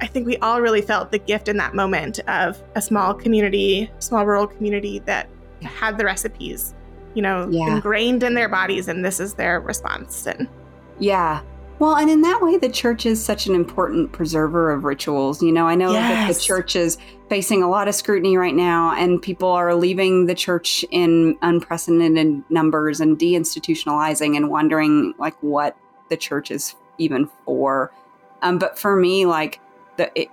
I- 0.00 0.06
think 0.06 0.26
we 0.26 0.36
all 0.38 0.60
really 0.60 0.80
felt 0.80 1.10
the 1.10 1.18
gift 1.18 1.48
in 1.48 1.56
that 1.58 1.74
moment 1.74 2.20
of 2.28 2.62
a 2.76 2.80
small 2.80 3.12
community, 3.12 3.90
small 3.98 4.24
rural 4.24 4.46
community 4.46 5.00
that 5.00 5.28
had 5.62 5.98
the 5.98 6.04
recipes, 6.04 6.72
you 7.14 7.20
know, 7.22 7.48
Yeah. 7.50 7.74
ingrained 7.74 8.22
in 8.22 8.34
their 8.34 8.48
bodies, 8.48 8.86
and 8.88 9.04
this 9.04 9.18
is 9.20 9.34
their 9.34 9.58
response. 9.60 10.26
And 10.26 10.48
Yeah. 11.00 11.40
Well, 11.78 11.94
and 11.94 12.10
in 12.10 12.22
that 12.22 12.42
way, 12.42 12.56
the 12.58 12.68
church 12.68 13.06
is 13.06 13.24
such 13.24 13.46
an 13.46 13.54
important 13.54 14.10
preserver 14.10 14.72
of 14.72 14.82
rituals. 14.82 15.40
You 15.42 15.52
know, 15.52 15.68
I 15.68 15.76
know 15.76 15.92
that 15.92 16.26
the 16.32 16.38
church 16.38 16.74
is 16.74 16.98
facing 17.28 17.62
a 17.62 17.68
lot 17.70 17.86
of 17.86 17.94
scrutiny 17.94 18.36
right 18.36 18.54
now, 18.54 18.94
and 18.96 19.22
people 19.22 19.48
are 19.48 19.74
leaving 19.76 20.26
the 20.26 20.34
church 20.34 20.84
in 20.90 21.38
unprecedented 21.42 22.42
numbers 22.50 23.00
and 23.00 23.16
deinstitutionalizing 23.16 24.36
and 24.36 24.50
wondering, 24.50 25.14
like, 25.18 25.40
what 25.40 25.76
the 26.10 26.16
church 26.16 26.50
is 26.50 26.74
even 26.98 27.28
for. 27.44 27.92
Um, 28.42 28.58
but 28.58 28.76
for 28.76 28.96
me, 28.96 29.24
like, 29.26 29.60
the, 29.98 30.10
it, 30.20 30.28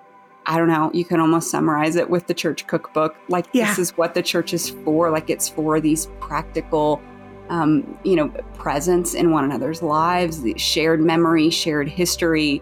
I 0.47 0.58
don't 0.58 0.67
know, 0.67 0.89
you 0.93 1.05
can 1.05 1.19
almost 1.19 1.51
summarize 1.51 1.95
it 1.95 2.10
with 2.10 2.25
the 2.25 2.34
church 2.34 2.65
cookbook. 2.65 3.15
Like, 3.29 3.45
Yeah. 3.53 3.67
this 3.67 3.77
is 3.77 3.97
what 3.97 4.15
the 4.15 4.23
church 4.23 4.51
is 4.53 4.71
for. 4.84 5.12
Like, 5.12 5.29
it's 5.29 5.49
for 5.49 5.79
these 5.79 6.08
practical 6.19 7.01
um, 7.49 7.97
you 8.03 8.15
know, 8.15 8.29
presence 8.55 9.13
in 9.13 9.31
one 9.31 9.43
another's 9.43 9.81
lives, 9.81 10.41
the 10.41 10.58
shared 10.58 11.01
memory, 11.01 11.49
shared 11.49 11.88
history. 11.88 12.62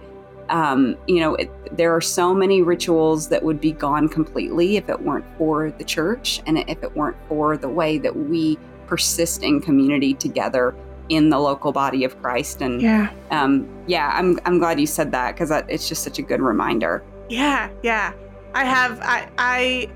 Um, 0.49 0.97
you 1.07 1.19
know, 1.19 1.35
it, 1.35 1.49
there 1.75 1.95
are 1.95 2.01
so 2.01 2.33
many 2.33 2.61
rituals 2.61 3.29
that 3.29 3.43
would 3.43 3.61
be 3.61 3.71
gone 3.71 4.09
completely 4.09 4.77
if 4.77 4.89
it 4.89 5.01
weren't 5.01 5.25
for 5.37 5.71
the 5.71 5.83
church 5.83 6.41
and 6.45 6.57
if 6.69 6.83
it 6.83 6.95
weren't 6.95 7.17
for 7.27 7.57
the 7.57 7.69
way 7.69 7.97
that 7.97 8.15
we 8.15 8.57
persist 8.87 9.43
in 9.43 9.61
community 9.61 10.13
together 10.13 10.75
in 11.09 11.29
the 11.29 11.39
local 11.39 11.71
body 11.71 12.03
of 12.03 12.21
Christ. 12.21 12.61
And 12.61 12.81
yeah, 12.81 13.11
um, 13.31 13.67
yeah, 13.87 14.11
I'm 14.13 14.39
I'm 14.45 14.59
glad 14.59 14.79
you 14.79 14.87
said 14.87 15.11
that 15.11 15.33
because 15.33 15.51
it's 15.69 15.87
just 15.87 16.03
such 16.03 16.19
a 16.19 16.21
good 16.21 16.41
reminder. 16.41 17.03
yeah, 17.29 17.69
yeah. 17.81 18.13
I 18.53 18.65
have, 18.65 18.99
I, 19.01 19.29
I 19.37 19.89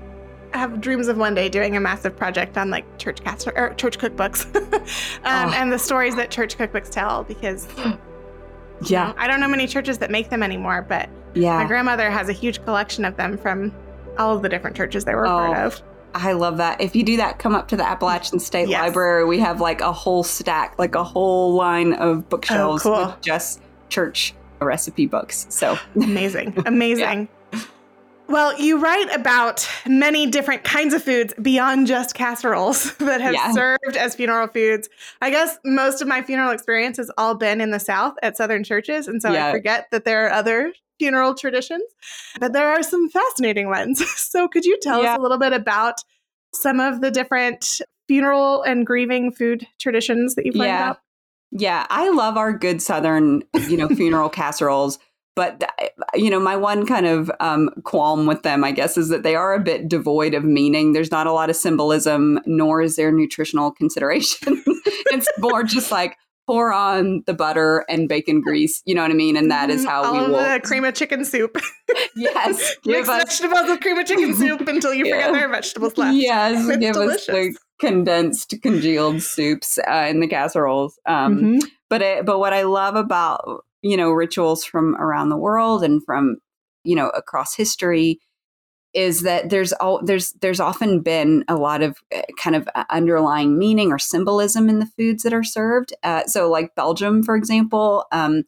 have 0.52 0.80
dreams 0.80 1.08
of 1.08 1.16
one 1.16 1.34
day 1.34 1.48
doing 1.48 1.76
a 1.76 1.80
massive 1.80 2.16
project 2.16 2.56
on 2.56 2.70
like 2.70 2.84
church 2.98 3.22
cast 3.22 3.46
or 3.48 3.74
church 3.74 3.98
cookbooks, 3.98 4.44
um, 5.24 5.48
Oh. 5.50 5.52
and 5.54 5.72
the 5.72 5.78
stories 5.78 6.14
that 6.16 6.30
church 6.30 6.56
cookbooks 6.56 6.90
tell. 6.90 7.24
Because 7.24 7.68
you 7.76 8.96
know, 8.96 9.14
I 9.16 9.26
don't 9.26 9.40
know 9.40 9.48
many 9.48 9.66
churches 9.66 9.98
that 9.98 10.10
make 10.10 10.30
them 10.30 10.42
anymore, 10.42 10.82
but 10.88 11.08
yeah 11.34 11.58
my 11.58 11.64
grandmother 11.66 12.10
has 12.10 12.28
a 12.28 12.32
huge 12.32 12.64
collection 12.64 13.04
of 13.04 13.16
them 13.16 13.36
from 13.36 13.72
all 14.18 14.34
of 14.34 14.42
the 14.42 14.48
different 14.48 14.74
churches 14.76 15.04
they 15.04 15.14
were 15.14 15.26
Oh, 15.26 15.30
part 15.30 15.58
of. 15.58 15.82
I 16.14 16.32
love 16.32 16.56
that. 16.56 16.80
If 16.80 16.96
you 16.96 17.04
do 17.04 17.18
that, 17.18 17.38
come 17.38 17.54
up 17.54 17.68
to 17.68 17.76
the 17.76 17.86
Appalachian 17.86 18.38
State 18.38 18.68
Yes. 18.68 18.80
Library. 18.80 19.24
We 19.26 19.38
have 19.40 19.60
like 19.60 19.80
a 19.82 19.92
whole 19.92 20.24
stack, 20.24 20.78
like 20.78 20.94
a 20.94 21.04
whole 21.04 21.52
line 21.54 21.92
of 21.92 22.28
bookshelves 22.30 22.84
Oh, 22.86 22.94
cool. 22.94 23.06
with 23.06 23.20
just 23.20 23.60
church 23.90 24.34
recipe 24.60 25.06
books. 25.06 25.46
So 25.50 25.78
Amazing. 25.96 26.54
Amazing. 26.66 27.28
Well, 28.28 28.60
you 28.60 28.78
write 28.78 29.14
about 29.14 29.66
many 29.86 30.26
different 30.26 30.62
kinds 30.62 30.92
of 30.92 31.02
foods 31.02 31.32
beyond 31.40 31.86
just 31.86 32.14
casseroles 32.14 32.94
that 32.98 33.20
have 33.22 33.32
Yeah. 33.34 33.52
served 33.52 33.96
as 33.96 34.14
funeral 34.14 34.48
foods. 34.48 34.88
I 35.22 35.30
guess 35.30 35.58
most 35.64 36.02
of 36.02 36.08
my 36.08 36.20
funeral 36.22 36.50
experience 36.50 36.98
has 36.98 37.10
all 37.16 37.34
been 37.34 37.60
in 37.62 37.70
the 37.70 37.80
South 37.80 38.14
at 38.22 38.36
Southern 38.36 38.64
churches. 38.64 39.08
And 39.08 39.22
so 39.22 39.32
Yeah. 39.32 39.48
I 39.48 39.52
forget 39.52 39.88
that 39.92 40.04
there 40.04 40.26
are 40.26 40.30
other 40.32 40.72
funeral 40.98 41.34
traditions, 41.34 41.82
but 42.38 42.52
there 42.52 42.68
are 42.68 42.82
some 42.82 43.08
fascinating 43.08 43.68
ones. 43.68 44.02
So 44.18 44.46
could 44.46 44.66
you 44.66 44.78
tell 44.82 45.02
Yeah. 45.02 45.12
us 45.14 45.18
a 45.18 45.22
little 45.22 45.38
bit 45.38 45.54
about 45.54 46.00
some 46.54 46.80
of 46.80 47.00
the 47.00 47.10
different 47.10 47.80
funeral 48.08 48.62
and 48.62 48.86
grieving 48.86 49.32
food 49.32 49.66
traditions 49.80 50.34
that 50.34 50.44
you've 50.44 50.54
learned 50.54 50.70
about? 50.76 50.98
Yeah, 51.50 51.86
I 51.88 52.10
love 52.10 52.36
our 52.36 52.52
good 52.52 52.82
Southern, 52.82 53.42
you 53.68 53.78
know, 53.78 53.88
funeral 53.88 54.28
casseroles. 54.28 54.98
But 55.38 55.62
you 56.14 56.30
know, 56.30 56.40
my 56.40 56.56
one 56.56 56.84
kind 56.84 57.06
of 57.06 57.30
um, 57.38 57.70
qualm 57.84 58.26
with 58.26 58.42
them, 58.42 58.64
I 58.64 58.72
guess, 58.72 58.96
is 58.98 59.08
that 59.10 59.22
they 59.22 59.36
are 59.36 59.54
a 59.54 59.60
bit 59.60 59.88
devoid 59.88 60.34
of 60.34 60.42
meaning. 60.42 60.94
There's 60.94 61.12
not 61.12 61.28
a 61.28 61.32
lot 61.32 61.48
of 61.48 61.54
symbolism, 61.54 62.40
nor 62.44 62.82
is 62.82 62.96
there 62.96 63.12
nutritional 63.12 63.70
consideration. 63.70 64.62
it's 64.66 65.28
more 65.38 65.62
just 65.62 65.92
like 65.92 66.16
pour 66.48 66.72
on 66.72 67.22
the 67.26 67.34
butter 67.34 67.84
and 67.88 68.08
bacon 68.08 68.40
grease. 68.40 68.82
You 68.84 68.96
know 68.96 69.02
what 69.02 69.12
I 69.12 69.14
mean? 69.14 69.36
And 69.36 69.48
that 69.52 69.70
is 69.70 69.84
Mhm. 69.84 69.88
how 69.88 70.02
all 70.06 70.12
we 70.14 70.20
will. 70.32 70.38
the 70.54 70.60
cream 70.64 70.84
of 70.84 70.94
chicken 70.94 71.24
soup. 71.24 71.56
yes, 72.16 72.74
Mix 72.84 73.06
give 73.06 73.08
us 73.08 73.22
vegetables 73.38 73.68
with 73.68 73.80
cream 73.80 73.98
of 73.98 74.06
chicken 74.06 74.34
soup 74.42 74.66
until 74.66 74.92
you 74.92 75.04
forget 75.04 75.26
Yeah. 75.26 75.32
there 75.32 75.46
are 75.46 75.52
vegetables 75.52 75.96
left. 75.96 76.16
Yes, 76.16 76.66
It's 76.68 76.78
give 76.78 76.96
us 76.96 77.26
the 77.26 77.54
condensed, 77.80 78.54
congealed 78.62 79.22
soups 79.22 79.78
uh, 79.88 80.06
in 80.08 80.18
the 80.20 80.26
casseroles. 80.26 80.98
Um, 81.06 81.38
Mhm. 81.38 81.60
But 81.90 82.02
it, 82.02 82.26
but 82.26 82.38
what 82.38 82.52
I 82.52 82.62
love 82.64 82.96
about 82.96 83.64
you 83.82 83.96
know 83.96 84.10
rituals 84.10 84.64
from 84.64 84.96
around 84.96 85.28
the 85.28 85.36
world 85.36 85.82
and 85.84 86.02
from 86.04 86.36
you 86.84 86.96
know 86.96 87.08
across 87.10 87.54
history 87.54 88.20
is 88.94 89.22
that 89.22 89.50
there's 89.50 89.72
all 89.74 90.00
there's 90.02 90.32
there's 90.40 90.60
often 90.60 91.00
been 91.00 91.44
a 91.48 91.56
lot 91.56 91.82
of 91.82 91.98
uh, 92.14 92.22
kind 92.38 92.56
of 92.56 92.68
uh, 92.74 92.84
underlying 92.90 93.58
meaning 93.58 93.92
or 93.92 93.98
symbolism 93.98 94.68
in 94.68 94.78
the 94.78 94.86
foods 94.86 95.22
that 95.22 95.34
are 95.34 95.44
served. 95.44 95.92
Uh, 96.02 96.24
so, 96.26 96.50
like 96.50 96.74
Belgium, 96.74 97.22
for 97.22 97.36
example, 97.36 98.06
um, 98.12 98.44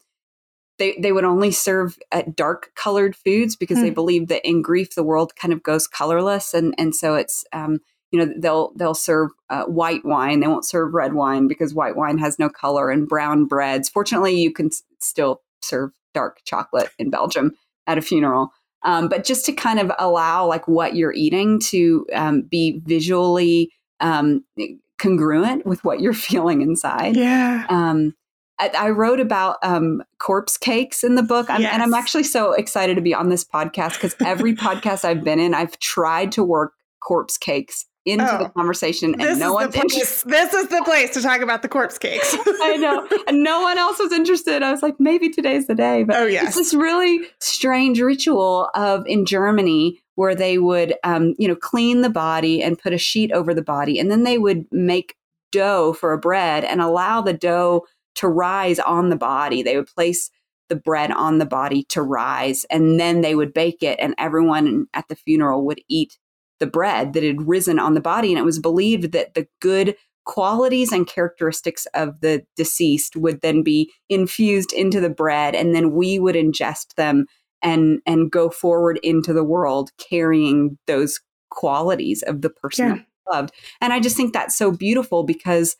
they 0.78 0.96
they 0.98 1.12
would 1.12 1.24
only 1.24 1.50
serve 1.50 1.98
uh, 2.10 2.22
dark 2.34 2.72
colored 2.74 3.14
foods 3.14 3.54
because 3.54 3.78
mm. 3.78 3.82
they 3.82 3.88
hmm. 3.88 3.94
believe 3.94 4.28
that 4.28 4.46
in 4.48 4.62
grief 4.62 4.94
the 4.94 5.04
world 5.04 5.36
kind 5.36 5.52
of 5.52 5.62
goes 5.62 5.86
colorless, 5.86 6.54
and 6.54 6.74
and 6.78 6.94
so 6.94 7.14
it's 7.14 7.44
um, 7.52 7.80
you 8.10 8.18
know 8.18 8.32
they'll 8.38 8.72
they'll 8.76 8.94
serve 8.94 9.30
uh, 9.50 9.64
white 9.64 10.04
wine. 10.04 10.40
They 10.40 10.48
won't 10.48 10.64
serve 10.64 10.94
red 10.94 11.12
wine 11.12 11.48
because 11.48 11.74
white 11.74 11.96
wine 11.96 12.18
has 12.18 12.38
no 12.38 12.48
color, 12.48 12.90
and 12.90 13.06
brown 13.06 13.44
breads. 13.44 13.90
Fortunately, 13.90 14.34
you 14.34 14.52
can 14.52 14.70
still 15.00 15.42
serve 15.62 15.90
dark 16.14 16.40
chocolate 16.44 16.90
in 16.98 17.10
Belgium 17.10 17.52
at 17.86 17.98
a 17.98 18.02
funeral. 18.02 18.50
Um, 18.82 19.08
but 19.08 19.24
just 19.24 19.44
to 19.46 19.52
kind 19.52 19.78
of 19.78 19.92
allow 19.98 20.46
like 20.46 20.66
what 20.66 20.96
you're 20.96 21.12
eating 21.12 21.60
to 21.60 22.06
um, 22.14 22.42
be 22.42 22.80
visually 22.84 23.70
um, 24.00 24.44
congruent 24.98 25.66
with 25.66 25.84
what 25.84 26.00
you're 26.00 26.12
feeling 26.28 26.62
inside. 26.62 27.16
Yeah. 27.16 27.66
Um, 27.68 28.14
I, 28.58 28.70
I, 28.76 28.90
wrote 28.90 29.20
about 29.20 29.56
um, 29.62 30.02
corpse 30.18 30.58
cakes 30.58 31.02
in 31.02 31.14
the 31.14 31.22
book, 31.22 31.48
yes. 31.48 31.72
and 31.72 31.82
I'm 31.82 31.94
actually 31.94 32.24
so 32.24 32.52
excited 32.52 32.94
to 32.96 33.00
be 33.00 33.14
on 33.14 33.30
this 33.30 33.42
podcast 33.42 33.94
because 33.94 34.14
every 34.24 34.54
podcast 34.56 35.04
I've 35.04 35.24
been 35.24 35.40
in, 35.40 35.54
I've 35.54 35.78
tried 35.78 36.32
to 36.32 36.44
work 36.44 36.74
corpse 37.00 37.38
cakes 37.38 37.86
into 38.06 38.34
oh, 38.34 38.44
the 38.44 38.48
conversation 38.50 39.14
and 39.20 39.38
no 39.38 39.52
one's 39.52 39.74
interested. 39.74 40.28
This 40.28 40.54
is 40.54 40.68
the 40.68 40.82
place 40.84 41.10
to 41.10 41.22
talk 41.22 41.42
about 41.42 41.62
the 41.62 41.68
corpse 41.68 41.98
cakes. 41.98 42.34
I 42.62 42.76
know. 42.76 43.06
And 43.28 43.42
no 43.42 43.60
one 43.60 43.78
else 43.78 43.98
was 43.98 44.12
interested. 44.12 44.62
I 44.62 44.70
was 44.70 44.82
like, 44.82 44.98
maybe 44.98 45.28
today's 45.28 45.66
the 45.66 45.74
day. 45.74 46.04
But 46.04 46.16
oh, 46.16 46.26
yes. 46.26 46.48
it's 46.48 46.56
this 46.56 46.74
really 46.74 47.20
strange 47.40 48.00
ritual 48.00 48.70
of 48.74 49.06
in 49.06 49.26
Germany 49.26 50.00
where 50.14 50.34
they 50.34 50.58
would 50.58 50.94
um, 51.04 51.34
you 51.38 51.46
know, 51.46 51.56
clean 51.56 52.00
the 52.00 52.10
body 52.10 52.62
and 52.62 52.78
put 52.78 52.92
a 52.92 52.98
sheet 52.98 53.32
over 53.32 53.52
the 53.52 53.62
body. 53.62 53.98
And 53.98 54.10
then 54.10 54.24
they 54.24 54.38
would 54.38 54.66
make 54.72 55.16
dough 55.52 55.92
for 55.92 56.12
a 56.12 56.18
bread 56.18 56.64
and 56.64 56.80
allow 56.80 57.20
the 57.20 57.32
dough 57.32 57.86
to 58.16 58.28
rise 58.28 58.78
on 58.78 59.10
the 59.10 59.16
body. 59.16 59.62
They 59.62 59.76
would 59.76 59.86
place 59.86 60.30
the 60.70 60.76
bread 60.76 61.10
on 61.10 61.38
the 61.38 61.46
body 61.46 61.82
to 61.82 62.00
rise 62.00 62.64
and 62.70 62.98
then 62.98 63.20
they 63.20 63.34
would 63.34 63.52
bake 63.52 63.82
it 63.82 63.98
and 64.00 64.14
everyone 64.16 64.86
at 64.94 65.08
the 65.08 65.16
funeral 65.16 65.66
would 65.66 65.80
eat 65.88 66.16
the 66.60 66.66
bread 66.66 67.14
that 67.14 67.24
had 67.24 67.48
risen 67.48 67.78
on 67.78 67.94
the 67.94 68.00
body. 68.00 68.30
And 68.30 68.38
it 68.38 68.44
was 68.44 68.58
believed 68.58 69.12
that 69.12 69.34
the 69.34 69.48
good 69.60 69.96
qualities 70.24 70.92
and 70.92 71.06
characteristics 71.06 71.86
of 71.94 72.20
the 72.20 72.44
deceased 72.56 73.16
would 73.16 73.40
then 73.40 73.62
be 73.62 73.90
infused 74.08 74.72
into 74.72 75.00
the 75.00 75.10
bread 75.10 75.54
and 75.54 75.74
then 75.74 75.92
we 75.92 76.18
would 76.18 76.34
ingest 76.34 76.94
them 76.94 77.26
and 77.62 78.00
and 78.06 78.30
go 78.30 78.50
forward 78.50 79.00
into 79.02 79.32
the 79.32 79.42
world 79.42 79.90
carrying 79.98 80.78
those 80.86 81.20
qualities 81.50 82.22
of 82.22 82.42
the 82.42 82.50
person 82.50 82.86
yeah. 82.86 83.32
loved 83.32 83.52
and 83.80 83.92
i 83.92 83.98
just 83.98 84.16
think 84.16 84.32
that's 84.32 84.54
so 84.54 84.70
beautiful 84.70 85.24
because 85.24 85.74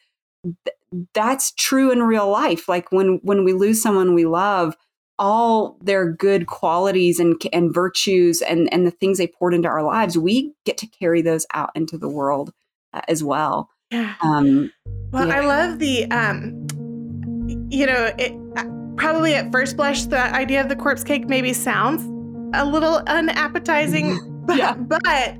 th- 0.44 0.76
that's 1.14 1.52
true 1.52 1.92
in 1.92 2.02
real 2.02 2.28
life 2.28 2.68
like 2.68 2.90
when 2.90 3.20
when 3.22 3.44
we 3.44 3.52
lose 3.52 3.80
someone 3.80 4.14
we 4.14 4.24
love 4.24 4.74
all 5.20 5.76
their 5.82 6.10
good 6.10 6.46
qualities 6.46 7.20
and 7.20 7.40
and 7.52 7.72
virtues 7.72 8.40
and 8.42 8.72
and 8.72 8.86
the 8.86 8.90
things 8.90 9.18
they 9.18 9.26
poured 9.26 9.54
into 9.54 9.68
our 9.68 9.84
lives, 9.84 10.18
we 10.18 10.52
get 10.64 10.78
to 10.78 10.86
carry 10.86 11.22
those 11.22 11.46
out 11.54 11.70
into 11.76 11.96
the 11.96 12.08
world 12.08 12.52
uh, 12.94 13.02
as 13.06 13.22
well. 13.22 13.68
Yeah. 13.90 14.14
Um, 14.22 14.72
well, 15.12 15.28
yeah. 15.28 15.36
I 15.36 15.40
love 15.40 15.78
the 15.78 16.10
um, 16.10 16.66
you 17.70 17.86
know, 17.86 18.10
it 18.18 18.32
uh, 18.56 18.64
probably 18.96 19.34
at 19.34 19.52
first 19.52 19.76
blush 19.76 20.04
the 20.04 20.18
idea 20.34 20.60
of 20.60 20.68
the 20.68 20.76
corpse 20.76 21.04
cake 21.04 21.28
maybe 21.28 21.52
sounds 21.52 22.02
a 22.54 22.64
little 22.64 22.96
unappetizing, 23.06 24.18
but 24.46 24.56
yeah. 24.56 24.74
but 24.74 25.36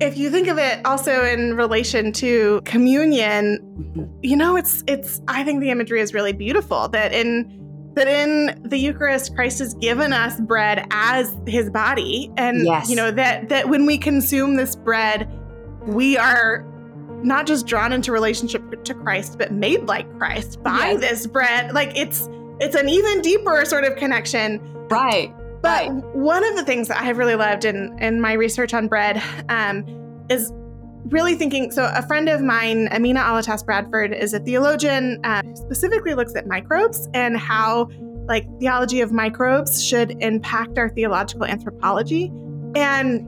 if 0.00 0.16
you 0.16 0.30
think 0.30 0.46
of 0.46 0.56
it 0.58 0.80
also 0.86 1.24
in 1.24 1.56
relation 1.56 2.12
to 2.12 2.60
communion, 2.64 3.58
mm-hmm. 3.58 4.04
you 4.22 4.36
know, 4.36 4.54
it's 4.54 4.84
it's 4.86 5.20
I 5.26 5.42
think 5.42 5.60
the 5.60 5.70
imagery 5.70 6.00
is 6.00 6.14
really 6.14 6.32
beautiful 6.32 6.86
that 6.90 7.12
in 7.12 7.58
that 7.98 8.08
in 8.08 8.62
the 8.62 8.78
Eucharist, 8.78 9.34
Christ 9.34 9.58
has 9.58 9.74
given 9.74 10.12
us 10.12 10.40
bread 10.40 10.86
as 10.90 11.36
his 11.46 11.68
body. 11.70 12.32
And, 12.36 12.64
yes. 12.64 12.88
you 12.88 12.96
know, 12.96 13.10
that, 13.10 13.48
that 13.50 13.68
when 13.68 13.86
we 13.86 13.98
consume 13.98 14.56
this 14.56 14.74
bread, 14.74 15.30
we 15.86 16.16
are 16.16 16.64
not 17.22 17.46
just 17.46 17.66
drawn 17.66 17.92
into 17.92 18.12
relationship 18.12 18.84
to 18.84 18.94
Christ, 18.94 19.36
but 19.38 19.52
made 19.52 19.86
like 19.86 20.10
Christ 20.18 20.62
by 20.62 20.92
yes. 20.92 21.00
this 21.00 21.26
bread. 21.26 21.72
Like 21.72 21.96
it's, 21.96 22.28
it's 22.60 22.76
an 22.76 22.88
even 22.88 23.20
deeper 23.20 23.64
sort 23.64 23.84
of 23.84 23.96
connection. 23.96 24.60
Right. 24.88 25.34
But 25.60 25.88
right. 25.88 26.04
one 26.14 26.44
of 26.44 26.56
the 26.56 26.64
things 26.64 26.88
that 26.88 27.00
I 27.00 27.04
have 27.04 27.18
really 27.18 27.34
loved 27.34 27.64
in, 27.64 27.98
in 27.98 28.20
my 28.20 28.32
research 28.34 28.72
on 28.72 28.88
bread 28.88 29.22
um, 29.48 29.84
is 30.30 30.52
really 31.10 31.34
thinking 31.34 31.70
so 31.70 31.90
a 31.94 32.02
friend 32.06 32.28
of 32.28 32.42
mine 32.42 32.88
amina 32.92 33.20
alatas 33.20 33.64
bradford 33.64 34.12
is 34.12 34.34
a 34.34 34.40
theologian 34.40 35.20
uh, 35.24 35.42
specifically 35.54 36.14
looks 36.14 36.34
at 36.34 36.46
microbes 36.46 37.08
and 37.14 37.36
how 37.36 37.88
like 38.26 38.46
theology 38.60 39.00
of 39.00 39.10
microbes 39.10 39.82
should 39.82 40.10
impact 40.22 40.78
our 40.78 40.88
theological 40.90 41.46
anthropology 41.46 42.30
and 42.74 43.26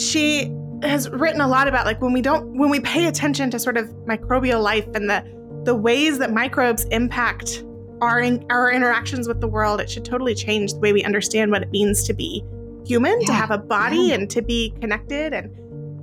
she 0.00 0.52
has 0.82 1.08
written 1.10 1.40
a 1.40 1.48
lot 1.48 1.66
about 1.66 1.86
like 1.86 2.00
when 2.00 2.12
we 2.12 2.22
don't 2.22 2.56
when 2.56 2.70
we 2.70 2.80
pay 2.80 3.06
attention 3.06 3.50
to 3.50 3.58
sort 3.58 3.76
of 3.76 3.88
microbial 4.06 4.62
life 4.62 4.86
and 4.94 5.10
the 5.10 5.24
the 5.64 5.74
ways 5.74 6.18
that 6.18 6.32
microbes 6.32 6.84
impact 6.86 7.64
our 8.00 8.20
in, 8.20 8.44
our 8.50 8.70
interactions 8.70 9.26
with 9.26 9.40
the 9.40 9.48
world 9.48 9.80
it 9.80 9.90
should 9.90 10.04
totally 10.04 10.34
change 10.34 10.72
the 10.74 10.78
way 10.78 10.92
we 10.92 11.02
understand 11.02 11.50
what 11.50 11.62
it 11.62 11.70
means 11.70 12.04
to 12.04 12.12
be 12.12 12.44
human 12.86 13.18
yeah. 13.22 13.26
to 13.26 13.32
have 13.32 13.50
a 13.50 13.58
body 13.58 13.96
yeah. 13.96 14.14
and 14.14 14.30
to 14.30 14.42
be 14.42 14.74
connected 14.80 15.32
and 15.32 15.50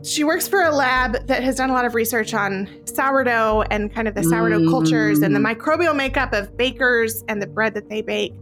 she 0.04 0.24
works 0.24 0.48
for 0.48 0.64
a 0.64 0.72
lab 0.72 1.28
that 1.28 1.44
has 1.44 1.56
done 1.56 1.70
a 1.70 1.74
lot 1.74 1.86
of 1.86 1.96
research 1.96 2.34
on 2.34 2.68
sourdough 2.86 3.64
and 3.70 3.94
kind 3.94 4.08
of 4.08 4.16
the 4.16 4.24
sourdough 4.24 4.60
mm. 4.60 4.70
cultures 4.70 5.20
and 5.20 5.36
the 5.36 5.40
mm. 5.40 5.56
microbial 5.56 5.96
makeup 5.96 6.34
of 6.34 6.56
bakers 6.58 7.24
and 7.28 7.42
the 7.42 7.48
bread 7.48 7.74
that 7.76 7.90
they 7.90 8.02
bake. 8.02 8.34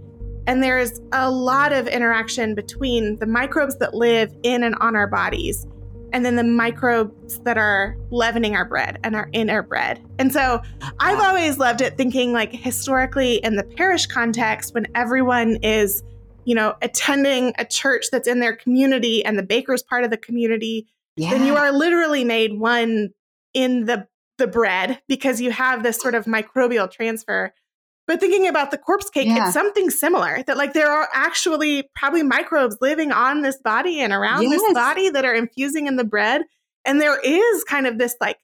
And 0.47 0.63
there's 0.63 0.99
a 1.11 1.29
lot 1.29 1.73
of 1.73 1.87
interaction 1.87 2.55
between 2.55 3.17
the 3.17 3.27
microbes 3.27 3.77
that 3.77 3.93
live 3.93 4.33
in 4.43 4.63
and 4.63 4.75
on 4.75 4.95
our 4.95 5.07
bodies 5.07 5.67
and 6.11 6.25
then 6.25 6.35
the 6.35 6.43
microbes 6.43 7.39
that 7.41 7.57
are 7.57 7.95
leavening 8.09 8.55
our 8.55 8.65
bread 8.65 8.99
and 9.03 9.15
are 9.15 9.29
in 9.33 9.49
our 9.49 9.61
bread. 9.61 10.03
And 10.17 10.33
so 10.33 10.61
I've 10.99 11.19
always 11.19 11.59
loved 11.59 11.81
it 11.81 11.97
thinking 11.97 12.33
like 12.33 12.51
historically 12.51 13.35
in 13.35 13.55
the 13.55 13.63
parish 13.63 14.07
context 14.07 14.73
when 14.73 14.87
everyone 14.95 15.57
is, 15.57 16.03
you 16.45 16.55
know, 16.55 16.75
attending 16.81 17.53
a 17.57 17.65
church 17.65 18.05
that's 18.11 18.27
in 18.27 18.39
their 18.39 18.55
community 18.55 19.23
and 19.23 19.37
the 19.37 19.43
baker's 19.43 19.83
part 19.83 20.03
of 20.03 20.09
the 20.09 20.17
community 20.17 20.87
yeah. 21.19 21.32
then 21.32 21.45
you 21.45 21.55
are 21.55 21.71
literally 21.71 22.23
made 22.23 22.60
one 22.60 23.10
in 23.53 23.86
the 23.86 24.08
the 24.38 24.47
bread 24.47 25.01
because 25.08 25.39
you 25.41 25.51
have 25.51 25.84
this 25.84 25.97
sort 25.97 26.15
of 26.15 26.25
microbial 26.25 26.89
transfer. 26.89 27.53
But 28.08 28.19
thinking 28.19 28.47
about 28.47 28.71
the 28.71 28.77
corpse 28.77 29.10
cake, 29.10 29.27
yeah. 29.27 29.45
it's 29.45 29.53
something 29.53 29.91
similar 29.91 30.41
that 30.47 30.58
like 30.58 30.73
there 30.73 30.91
are 30.91 31.08
actually 31.13 31.89
probably 31.95 32.23
microbes 32.23 32.77
living 32.82 33.12
on 33.12 33.43
this 33.43 33.58
body 33.58 33.99
and 33.99 34.12
around 34.12 34.43
yes. 34.43 34.60
this 34.60 34.73
body 34.73 35.10
that 35.12 35.25
are 35.25 35.36
infusing 35.36 35.86
in 35.86 35.95
the 35.95 36.03
bread. 36.03 36.41
And 36.86 36.99
there 36.99 37.19
is 37.19 37.63
kind 37.65 37.86
of 37.86 37.99
this 37.99 38.15
like 38.19 38.39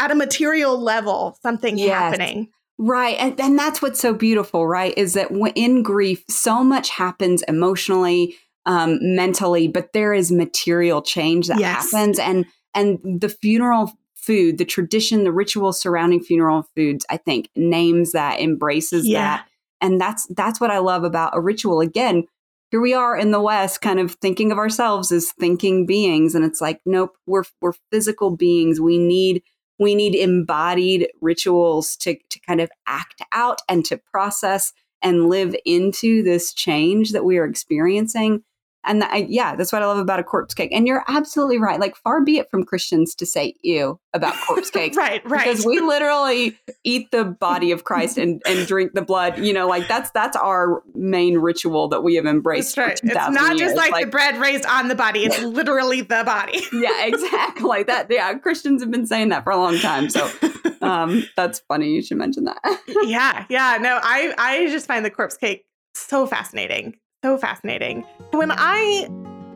at 0.00 0.10
a 0.10 0.16
material 0.16 0.80
level 0.80 1.38
something 1.42 1.78
yes. 1.78 1.90
happening. 1.92 2.48
Right. 2.78 3.16
And, 3.18 3.40
and 3.40 3.58
that's 3.58 3.80
what's 3.82 4.00
so 4.00 4.14
beautiful, 4.14 4.66
right? 4.66 4.94
Is 4.96 5.14
that 5.14 5.30
in 5.54 5.82
grief, 5.82 6.24
so 6.28 6.64
much 6.64 6.90
happens 6.90 7.42
emotionally, 7.42 8.36
um, 8.68 8.98
mentally, 9.00 9.66
but 9.66 9.94
there 9.94 10.12
is 10.12 10.30
material 10.30 11.00
change 11.00 11.48
that 11.48 11.58
yes. 11.58 11.90
happens, 11.90 12.18
and 12.18 12.44
and 12.74 12.98
the 13.02 13.30
funeral 13.30 13.92
food, 14.14 14.58
the 14.58 14.64
tradition, 14.66 15.24
the 15.24 15.32
ritual 15.32 15.72
surrounding 15.72 16.20
funeral 16.20 16.68
foods, 16.76 17.06
I 17.08 17.16
think 17.16 17.48
names 17.56 18.12
that, 18.12 18.40
embraces 18.40 19.08
yeah. 19.08 19.22
that, 19.38 19.46
and 19.80 19.98
that's 19.98 20.26
that's 20.36 20.60
what 20.60 20.70
I 20.70 20.78
love 20.78 21.02
about 21.02 21.34
a 21.34 21.40
ritual. 21.40 21.80
Again, 21.80 22.24
here 22.70 22.80
we 22.82 22.92
are 22.92 23.16
in 23.16 23.30
the 23.30 23.40
West, 23.40 23.80
kind 23.80 23.98
of 23.98 24.16
thinking 24.16 24.52
of 24.52 24.58
ourselves 24.58 25.10
as 25.10 25.32
thinking 25.32 25.86
beings, 25.86 26.34
and 26.34 26.44
it's 26.44 26.60
like, 26.60 26.82
nope, 26.84 27.16
we're 27.26 27.44
we're 27.62 27.72
physical 27.90 28.36
beings. 28.36 28.82
We 28.82 28.98
need 28.98 29.42
we 29.78 29.94
need 29.94 30.14
embodied 30.14 31.08
rituals 31.22 31.96
to 31.96 32.16
to 32.28 32.38
kind 32.40 32.60
of 32.60 32.70
act 32.86 33.22
out 33.32 33.60
and 33.66 33.82
to 33.86 33.96
process 33.96 34.74
and 35.00 35.30
live 35.30 35.56
into 35.64 36.22
this 36.22 36.52
change 36.52 37.12
that 37.12 37.24
we 37.24 37.38
are 37.38 37.46
experiencing. 37.46 38.42
And 38.88 39.04
I, 39.04 39.26
yeah, 39.28 39.54
that's 39.54 39.70
what 39.70 39.82
I 39.82 39.86
love 39.86 39.98
about 39.98 40.18
a 40.18 40.24
corpse 40.24 40.54
cake. 40.54 40.70
And 40.72 40.86
you're 40.86 41.04
absolutely 41.06 41.58
right. 41.58 41.78
Like, 41.78 41.94
far 41.96 42.22
be 42.22 42.38
it 42.38 42.50
from 42.50 42.64
Christians 42.64 43.14
to 43.16 43.26
say 43.26 43.54
ew 43.62 44.00
about 44.14 44.34
corpse 44.46 44.70
cakes. 44.72 44.96
right, 44.96 45.22
right. 45.28 45.44
Because 45.44 45.64
we 45.64 45.80
literally 45.80 46.58
eat 46.84 47.10
the 47.10 47.24
body 47.24 47.70
of 47.70 47.84
Christ 47.84 48.16
and, 48.16 48.42
and 48.46 48.66
drink 48.66 48.92
the 48.94 49.02
blood. 49.02 49.38
You 49.38 49.52
know, 49.52 49.68
like 49.68 49.86
that's 49.86 50.10
that's 50.10 50.36
our 50.36 50.82
main 50.94 51.38
ritual 51.38 51.88
that 51.88 52.02
we 52.02 52.14
have 52.14 52.26
embraced. 52.26 52.74
That's 52.76 53.02
right. 53.02 53.12
it's 53.12 53.30
not 53.30 53.58
just 53.58 53.76
like, 53.76 53.92
like, 53.92 54.06
the 54.06 54.10
bread 54.10 54.38
raised 54.38 54.64
on 54.66 54.88
the 54.88 54.94
body, 54.94 55.24
it's 55.24 55.40
literally 55.42 56.00
the 56.00 56.22
body. 56.24 56.60
yeah, 56.72 57.06
exactly. 57.06 57.82
That 57.82 58.06
yeah, 58.10 58.34
Christians 58.38 58.82
have 58.82 58.90
been 58.90 59.06
saying 59.06 59.28
that 59.28 59.44
for 59.44 59.52
a 59.52 59.56
long 59.56 59.78
time. 59.78 60.08
So 60.08 60.30
um 60.80 61.24
that's 61.36 61.60
funny 61.60 61.90
you 61.90 62.02
should 62.02 62.18
mention 62.18 62.44
that. 62.44 62.58
yeah, 63.04 63.44
yeah. 63.50 63.78
No, 63.80 64.00
I 64.02 64.34
I 64.38 64.66
just 64.68 64.86
find 64.86 65.04
the 65.04 65.10
corpse 65.10 65.36
cake 65.36 65.66
so 65.94 66.26
fascinating 66.26 66.94
so 67.24 67.36
fascinating. 67.36 68.02
When 68.30 68.52
I 68.52 69.06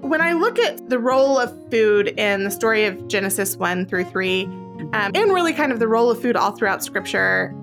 when 0.00 0.20
I 0.20 0.32
look 0.32 0.58
at 0.58 0.88
the 0.88 0.98
role 0.98 1.38
of 1.38 1.70
food 1.70 2.08
in 2.18 2.42
the 2.42 2.50
story 2.50 2.86
of 2.86 3.06
Genesis 3.06 3.56
1 3.56 3.86
through 3.86 4.04
3, 4.06 4.44
um, 4.44 5.12
and 5.14 5.32
really 5.32 5.52
kind 5.52 5.70
of 5.70 5.78
the 5.78 5.86
role 5.86 6.10
of 6.10 6.20
food 6.20 6.34
all 6.34 6.50
throughout 6.50 6.82
scripture, 6.82 7.54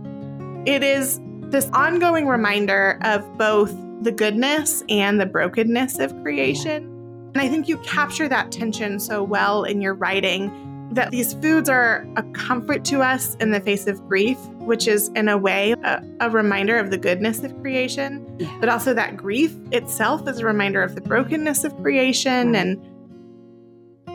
it 0.66 0.84
is 0.84 1.20
this 1.50 1.70
ongoing 1.74 2.28
reminder 2.28 2.98
of 3.02 3.38
both 3.38 3.76
the 4.02 4.12
goodness 4.12 4.84
and 4.88 5.20
the 5.20 5.26
brokenness 5.26 6.00
of 6.00 6.14
creation. 6.22 6.86
And 7.34 7.42
I 7.42 7.50
think 7.50 7.68
you 7.68 7.78
capture 7.80 8.30
that 8.30 8.54
tension 8.54 9.02
so 9.02 9.22
well 9.22 9.66
in 9.66 9.82
your 9.82 9.94
writing 9.94 10.50
that 10.92 11.12
these 11.12 11.34
foods 11.36 11.70
are 11.70 12.06
a 12.16 12.24
comfort 12.34 12.84
to 12.86 13.02
us 13.02 13.36
in 13.36 13.52
the 13.52 13.60
face 13.60 13.88
of 13.88 14.06
grief, 14.08 14.38
which 14.60 14.88
is, 14.88 15.10
in 15.10 15.30
a 15.30 15.38
way, 15.38 15.74
a, 15.84 16.04
a 16.20 16.30
reminder 16.30 16.78
of 16.78 16.90
the 16.90 16.98
goodness 16.98 17.44
of 17.44 17.58
creation, 17.62 18.26
yeah. 18.40 18.56
but 18.60 18.70
also 18.70 18.94
that 18.94 19.16
grief 19.16 19.56
itself 19.72 20.28
is 20.28 20.40
a 20.40 20.46
reminder 20.46 20.82
of 20.82 20.96
the 20.96 21.02
brokenness 21.02 21.64
of 21.64 21.76
creation. 21.82 22.56
And 22.56 22.84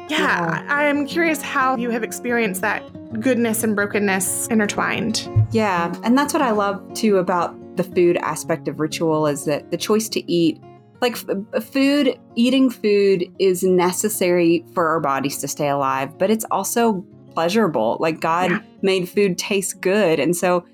yeah, 0.09 0.63
yeah, 0.63 0.67
I'm 0.69 1.07
curious 1.07 1.41
how 1.41 1.77
you 1.77 1.91
have 1.91 2.03
experienced 2.03 2.61
that 2.63 2.83
goodness 3.21 3.63
and 3.63 3.77
brokenness 3.77 4.49
intertwined. 4.49 5.29
Yeah, 5.53 5.95
and 6.03 6.19
that's 6.19 6.33
what 6.33 6.43
I 6.43 6.51
love 6.51 6.83
too 6.95 7.19
about 7.19 7.55
the 7.77 7.85
food 7.85 8.17
aspect 8.19 8.69
of 8.69 8.81
ritual 8.81 9.27
is 9.27 9.45
that 9.47 9.71
the 9.71 9.77
choice 9.77 10.09
to 10.11 10.31
eat 10.31 10.61
like 11.05 11.17
f- 11.17 11.37
uh, 11.53 11.61
food 11.61 12.19
eating 12.35 12.71
food 12.71 13.31
is 13.39 13.63
necessary 13.63 14.65
for 14.73 14.89
our 14.89 15.01
bodies 15.01 15.37
to 15.37 15.47
stay 15.47 15.69
alive 15.69 16.17
but 16.19 16.31
it's 16.31 16.47
also 16.51 17.05
pleasurable 17.35 17.99
like 18.01 18.21
god 18.21 18.51
yeah. 18.51 18.59
made 18.81 19.07
food 19.09 19.37
taste 19.37 19.81
good 19.83 20.19
and 20.19 20.35
so 20.35 20.65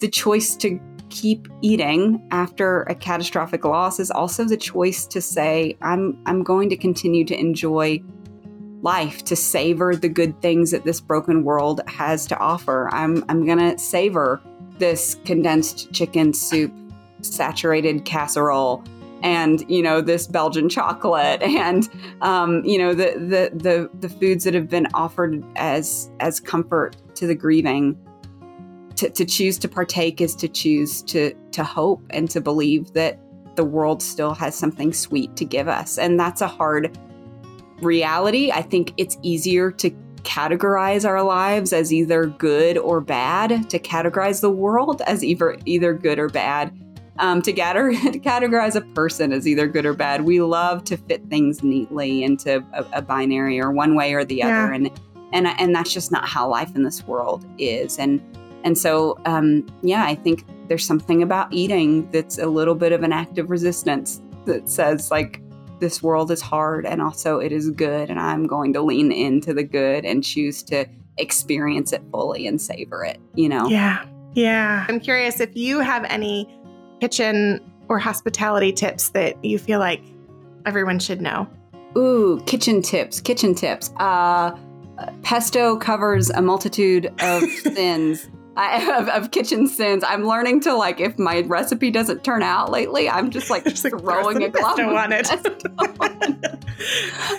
the 0.00 0.08
choice 0.08 0.56
to 0.56 0.80
keep 1.08 1.46
eating 1.62 2.20
after 2.32 2.82
a 2.82 2.94
catastrophic 2.94 3.64
loss 3.64 4.00
is 4.00 4.10
also 4.10 4.44
the 4.44 4.56
choice 4.56 5.06
to 5.06 5.20
say 5.20 5.76
i'm 5.82 6.20
i'm 6.26 6.42
going 6.42 6.68
to 6.68 6.76
continue 6.76 7.24
to 7.24 7.38
enjoy 7.38 8.02
life 8.82 9.22
to 9.24 9.36
savor 9.36 9.94
the 9.94 10.08
good 10.08 10.40
things 10.42 10.72
that 10.72 10.84
this 10.84 11.00
broken 11.00 11.44
world 11.44 11.80
has 11.86 12.26
to 12.26 12.36
offer 12.38 12.88
i'm 12.92 13.24
i'm 13.28 13.46
going 13.46 13.58
to 13.58 13.78
savor 13.78 14.40
this 14.78 15.16
condensed 15.24 15.92
chicken 15.92 16.32
soup 16.32 16.72
saturated 17.22 18.04
casserole 18.04 18.82
and 19.26 19.68
you 19.68 19.82
know 19.82 20.00
this 20.00 20.28
Belgian 20.28 20.68
chocolate 20.68 21.42
and 21.42 21.88
um, 22.22 22.64
you 22.64 22.78
know 22.78 22.94
the, 22.94 23.12
the 23.18 23.50
the 23.52 23.90
the 23.98 24.08
foods 24.08 24.44
that 24.44 24.54
have 24.54 24.70
been 24.70 24.86
offered 24.94 25.44
as 25.56 26.10
as 26.20 26.40
comfort 26.40 26.96
to 27.16 27.26
the 27.26 27.34
grieving. 27.34 27.98
To, 28.96 29.10
to 29.10 29.26
choose 29.26 29.58
to 29.58 29.68
partake 29.68 30.22
is 30.22 30.34
to 30.36 30.48
choose 30.48 31.02
to 31.02 31.34
to 31.52 31.62
hope 31.62 32.00
and 32.08 32.30
to 32.30 32.40
believe 32.40 32.94
that 32.94 33.18
the 33.54 33.64
world 33.64 34.02
still 34.02 34.32
has 34.32 34.54
something 34.54 34.94
sweet 34.94 35.36
to 35.36 35.44
give 35.44 35.68
us, 35.68 35.98
and 35.98 36.18
that's 36.18 36.40
a 36.40 36.48
hard 36.48 36.96
reality. 37.82 38.50
I 38.52 38.62
think 38.62 38.94
it's 38.96 39.18
easier 39.20 39.70
to 39.72 39.90
categorize 40.22 41.06
our 41.06 41.22
lives 41.22 41.74
as 41.74 41.92
either 41.92 42.26
good 42.26 42.78
or 42.78 43.02
bad, 43.02 43.68
to 43.68 43.78
categorize 43.78 44.40
the 44.40 44.50
world 44.50 45.02
as 45.06 45.22
either 45.22 45.58
either 45.66 45.92
good 45.92 46.18
or 46.18 46.30
bad 46.30 46.72
um, 47.18 47.42
to, 47.42 47.52
to 47.52 47.60
categorize 47.60 48.76
a 48.76 48.80
person 48.94 49.32
as 49.32 49.46
either 49.46 49.66
good 49.66 49.86
or 49.86 49.94
bad. 49.94 50.22
We 50.22 50.40
love 50.40 50.84
to 50.84 50.96
fit 50.96 51.28
things 51.28 51.62
neatly 51.62 52.24
into 52.24 52.64
a, 52.72 52.84
a 52.94 53.02
binary 53.02 53.60
or 53.60 53.72
one 53.72 53.94
way 53.94 54.14
or 54.14 54.24
the 54.24 54.36
yeah. 54.36 54.64
other, 54.64 54.72
and 54.72 54.90
and 55.32 55.46
and 55.46 55.74
that's 55.74 55.92
just 55.92 56.12
not 56.12 56.28
how 56.28 56.48
life 56.48 56.74
in 56.74 56.82
this 56.82 57.04
world 57.04 57.46
is. 57.58 57.98
And 57.98 58.20
and 58.64 58.76
so, 58.76 59.18
um, 59.26 59.66
yeah, 59.82 60.04
I 60.04 60.16
think 60.16 60.44
there's 60.68 60.84
something 60.84 61.22
about 61.22 61.52
eating 61.52 62.10
that's 62.10 62.38
a 62.38 62.46
little 62.46 62.74
bit 62.74 62.92
of 62.92 63.02
an 63.02 63.12
act 63.12 63.38
of 63.38 63.50
resistance 63.50 64.20
that 64.46 64.68
says 64.68 65.10
like 65.10 65.40
this 65.80 66.02
world 66.02 66.30
is 66.30 66.40
hard 66.40 66.86
and 66.86 67.02
also 67.02 67.38
it 67.38 67.52
is 67.52 67.70
good 67.70 68.08
and 68.08 68.18
i'm 68.18 68.46
going 68.46 68.72
to 68.72 68.80
lean 68.80 69.12
into 69.12 69.52
the 69.52 69.62
good 69.62 70.04
and 70.04 70.24
choose 70.24 70.62
to 70.62 70.86
experience 71.18 71.92
it 71.92 72.02
fully 72.10 72.46
and 72.46 72.60
savor 72.60 73.04
it 73.04 73.20
you 73.34 73.48
know 73.48 73.66
yeah 73.68 74.04
yeah 74.32 74.86
i'm 74.88 75.00
curious 75.00 75.40
if 75.40 75.54
you 75.54 75.80
have 75.80 76.04
any 76.04 76.48
kitchen 77.00 77.60
or 77.88 77.98
hospitality 77.98 78.72
tips 78.72 79.10
that 79.10 79.42
you 79.44 79.58
feel 79.58 79.78
like 79.78 80.02
everyone 80.64 80.98
should 80.98 81.20
know? 81.20 81.48
Ooh, 81.96 82.42
kitchen 82.46 82.82
tips, 82.82 83.20
kitchen 83.20 83.54
tips. 83.54 83.90
Uh, 83.96 84.56
pesto 85.22 85.76
covers 85.76 86.30
a 86.30 86.42
multitude 86.42 87.12
of 87.20 87.42
sins. 87.74 88.28
I, 88.56 88.98
of, 88.98 89.08
of, 89.08 89.30
kitchen 89.30 89.66
sins. 89.66 90.02
I'm 90.06 90.26
learning 90.26 90.60
to 90.62 90.74
like 90.74 91.00
if 91.00 91.18
my 91.18 91.40
recipe 91.42 91.90
doesn't 91.90 92.24
turn 92.24 92.42
out 92.42 92.70
lately, 92.70 93.08
I'm 93.08 93.30
just 93.30 93.50
like, 93.50 93.64
just, 93.66 93.84
like 93.84 93.98
throwing 93.98 94.42
a 94.42 94.48
glove 94.48 94.78
on 94.78 95.12
it. 95.12 95.28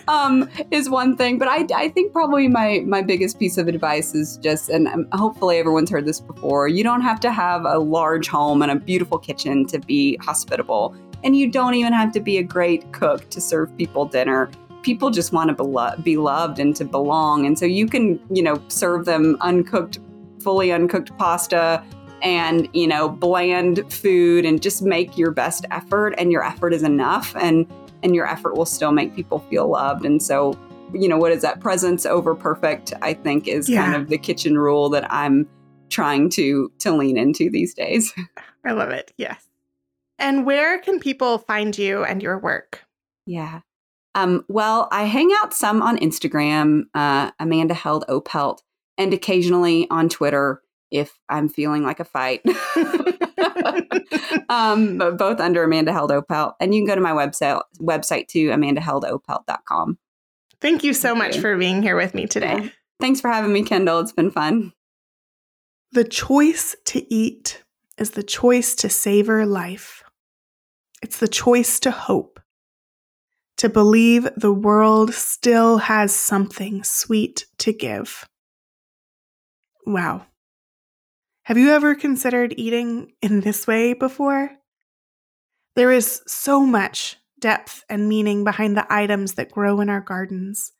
um, 0.07 0.49
is 0.71 0.89
one 0.89 1.17
thing, 1.17 1.37
but 1.37 1.47
I, 1.47 1.65
I 1.75 1.89
think 1.89 2.13
probably 2.13 2.47
my 2.47 2.83
my 2.85 3.01
biggest 3.01 3.39
piece 3.39 3.57
of 3.57 3.67
advice 3.67 4.13
is 4.13 4.37
just, 4.37 4.69
and 4.69 4.87
um, 4.87 5.07
hopefully 5.11 5.57
everyone's 5.57 5.89
heard 5.89 6.05
this 6.05 6.19
before. 6.19 6.67
You 6.67 6.83
don't 6.83 7.01
have 7.01 7.19
to 7.21 7.31
have 7.31 7.65
a 7.65 7.79
large 7.79 8.27
home 8.27 8.61
and 8.61 8.71
a 8.71 8.75
beautiful 8.75 9.17
kitchen 9.17 9.65
to 9.67 9.79
be 9.79 10.17
hospitable, 10.17 10.95
and 11.23 11.35
you 11.35 11.49
don't 11.49 11.73
even 11.73 11.93
have 11.93 12.11
to 12.13 12.19
be 12.19 12.37
a 12.37 12.43
great 12.43 12.91
cook 12.93 13.29
to 13.31 13.41
serve 13.41 13.75
people 13.77 14.05
dinner 14.05 14.49
people 14.83 15.09
just 15.09 15.33
want 15.33 15.49
to 15.49 15.95
be 16.01 16.15
loved 16.15 16.59
and 16.59 16.73
to 16.73 16.85
belong. 16.85 17.45
And 17.45 17.59
so 17.59 17.65
you 17.65 17.87
can, 17.87 18.21
you 18.33 18.41
know, 18.41 18.61
serve 18.69 19.03
them 19.03 19.35
uncooked 19.41 19.99
fully 20.47 20.71
uncooked 20.71 21.11
pasta 21.17 21.83
and 22.21 22.69
you 22.71 22.87
know 22.87 23.09
bland 23.09 23.83
food 23.91 24.45
and 24.45 24.61
just 24.61 24.81
make 24.81 25.17
your 25.17 25.29
best 25.29 25.65
effort 25.71 26.11
and 26.17 26.31
your 26.31 26.41
effort 26.41 26.73
is 26.73 26.83
enough 26.83 27.35
and 27.35 27.69
and 28.01 28.15
your 28.15 28.25
effort 28.25 28.55
will 28.55 28.65
still 28.65 28.93
make 28.93 29.13
people 29.13 29.39
feel 29.49 29.67
loved. 29.67 30.05
And 30.05 30.23
so 30.23 30.57
you 30.93 31.09
know 31.09 31.17
what 31.17 31.33
is 31.33 31.41
that? 31.41 31.59
Presence 31.59 32.05
over 32.05 32.33
perfect 32.33 32.93
i 33.01 33.13
think 33.13 33.45
is 33.45 33.67
yeah. 33.67 33.83
kind 33.83 34.01
of 34.01 34.07
the 34.07 34.17
kitchen 34.17 34.57
rule 34.57 34.87
that 34.87 35.11
i'm 35.11 35.45
trying 35.89 36.29
to 36.29 36.71
to 36.79 36.93
lean 36.93 37.17
into 37.17 37.49
these 37.49 37.73
days. 37.73 38.13
I 38.65 38.71
love 38.71 38.91
it. 38.91 39.11
Yes. 39.17 39.49
And 40.17 40.45
where 40.45 40.79
can 40.79 41.01
people 41.01 41.39
find 41.39 41.77
you 41.77 42.05
and 42.05 42.23
your 42.23 42.39
work? 42.39 42.85
Yeah. 43.25 43.59
Um, 44.15 44.45
well 44.47 44.87
i 44.93 45.03
hang 45.03 45.29
out 45.41 45.53
some 45.53 45.81
on 45.81 45.97
instagram 45.97 46.83
uh, 46.93 47.31
amanda 47.37 47.73
held 47.73 48.05
opelt 48.07 48.59
and 48.97 49.13
occasionally 49.13 49.87
on 49.89 50.09
Twitter 50.09 50.61
if 50.91 51.17
I'm 51.29 51.49
feeling 51.49 51.83
like 51.83 51.99
a 51.99 52.05
fight. 52.05 52.41
um, 54.49 54.97
both 54.97 55.39
under 55.39 55.63
Amanda 55.63 55.91
Held 55.91 56.11
Opelt. 56.11 56.53
And 56.59 56.73
you 56.73 56.81
can 56.81 56.87
go 56.87 56.95
to 56.95 57.01
my 57.01 57.11
website 57.11 57.61
website 57.79 58.27
too, 58.27 58.49
amandaheldopelt.com. 58.49 59.97
Thank 60.59 60.83
you 60.83 60.93
so 60.93 61.09
Thank 61.09 61.19
much 61.19 61.35
you. 61.35 61.41
for 61.41 61.57
being 61.57 61.81
here 61.81 61.95
with 61.95 62.13
me 62.13 62.25
today. 62.25 62.63
Yeah. 62.63 62.69
Thanks 62.99 63.21
for 63.21 63.29
having 63.29 63.53
me, 63.53 63.63
Kendall. 63.63 63.99
It's 63.99 64.11
been 64.11 64.31
fun. 64.31 64.73
The 65.91 66.03
choice 66.03 66.75
to 66.85 67.13
eat 67.13 67.63
is 67.97 68.11
the 68.11 68.23
choice 68.23 68.75
to 68.75 68.89
savor 68.89 69.45
life. 69.45 70.03
It's 71.01 71.17
the 71.17 71.27
choice 71.27 71.79
to 71.81 71.91
hope, 71.91 72.39
to 73.57 73.69
believe 73.69 74.27
the 74.35 74.51
world 74.51 75.13
still 75.13 75.77
has 75.77 76.15
something 76.15 76.83
sweet 76.83 77.45
to 77.59 77.71
give. 77.71 78.27
Wow. 79.87 80.25
Have 81.43 81.57
you 81.57 81.71
ever 81.71 81.95
considered 81.95 82.53
eating 82.57 83.13
in 83.21 83.39
this 83.39 83.65
way 83.65 83.93
before? 83.93 84.51
There 85.77 85.93
is 85.93 86.21
so 86.27 86.65
much 86.65 87.15
depth 87.39 87.85
and 87.87 88.09
meaning 88.09 88.43
behind 88.43 88.75
the 88.75 88.85
items 88.93 89.35
that 89.35 89.49
grow 89.49 89.79
in 89.79 89.87
our 89.87 90.01
gardens, 90.01 90.73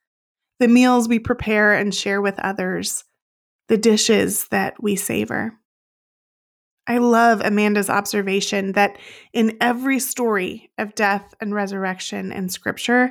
the 0.60 0.68
meals 0.68 1.08
we 1.08 1.20
prepare 1.20 1.74
and 1.74 1.96
share 1.96 2.22
with 2.22 2.38
others, 2.40 3.06
the 3.70 3.78
dishes 3.78 4.50
that 4.50 4.84
we 4.84 4.98
savor. 4.98 5.54
I 6.86 6.98
love 6.98 7.40
Amanda's 7.40 7.90
observation 7.90 8.74
that 8.74 8.98
in 9.32 9.56
every 9.62 10.00
story 10.00 10.70
of 10.78 10.96
death 10.96 11.34
and 11.40 11.56
resurrection 11.56 12.34
in 12.34 12.50
Scripture, 12.50 13.10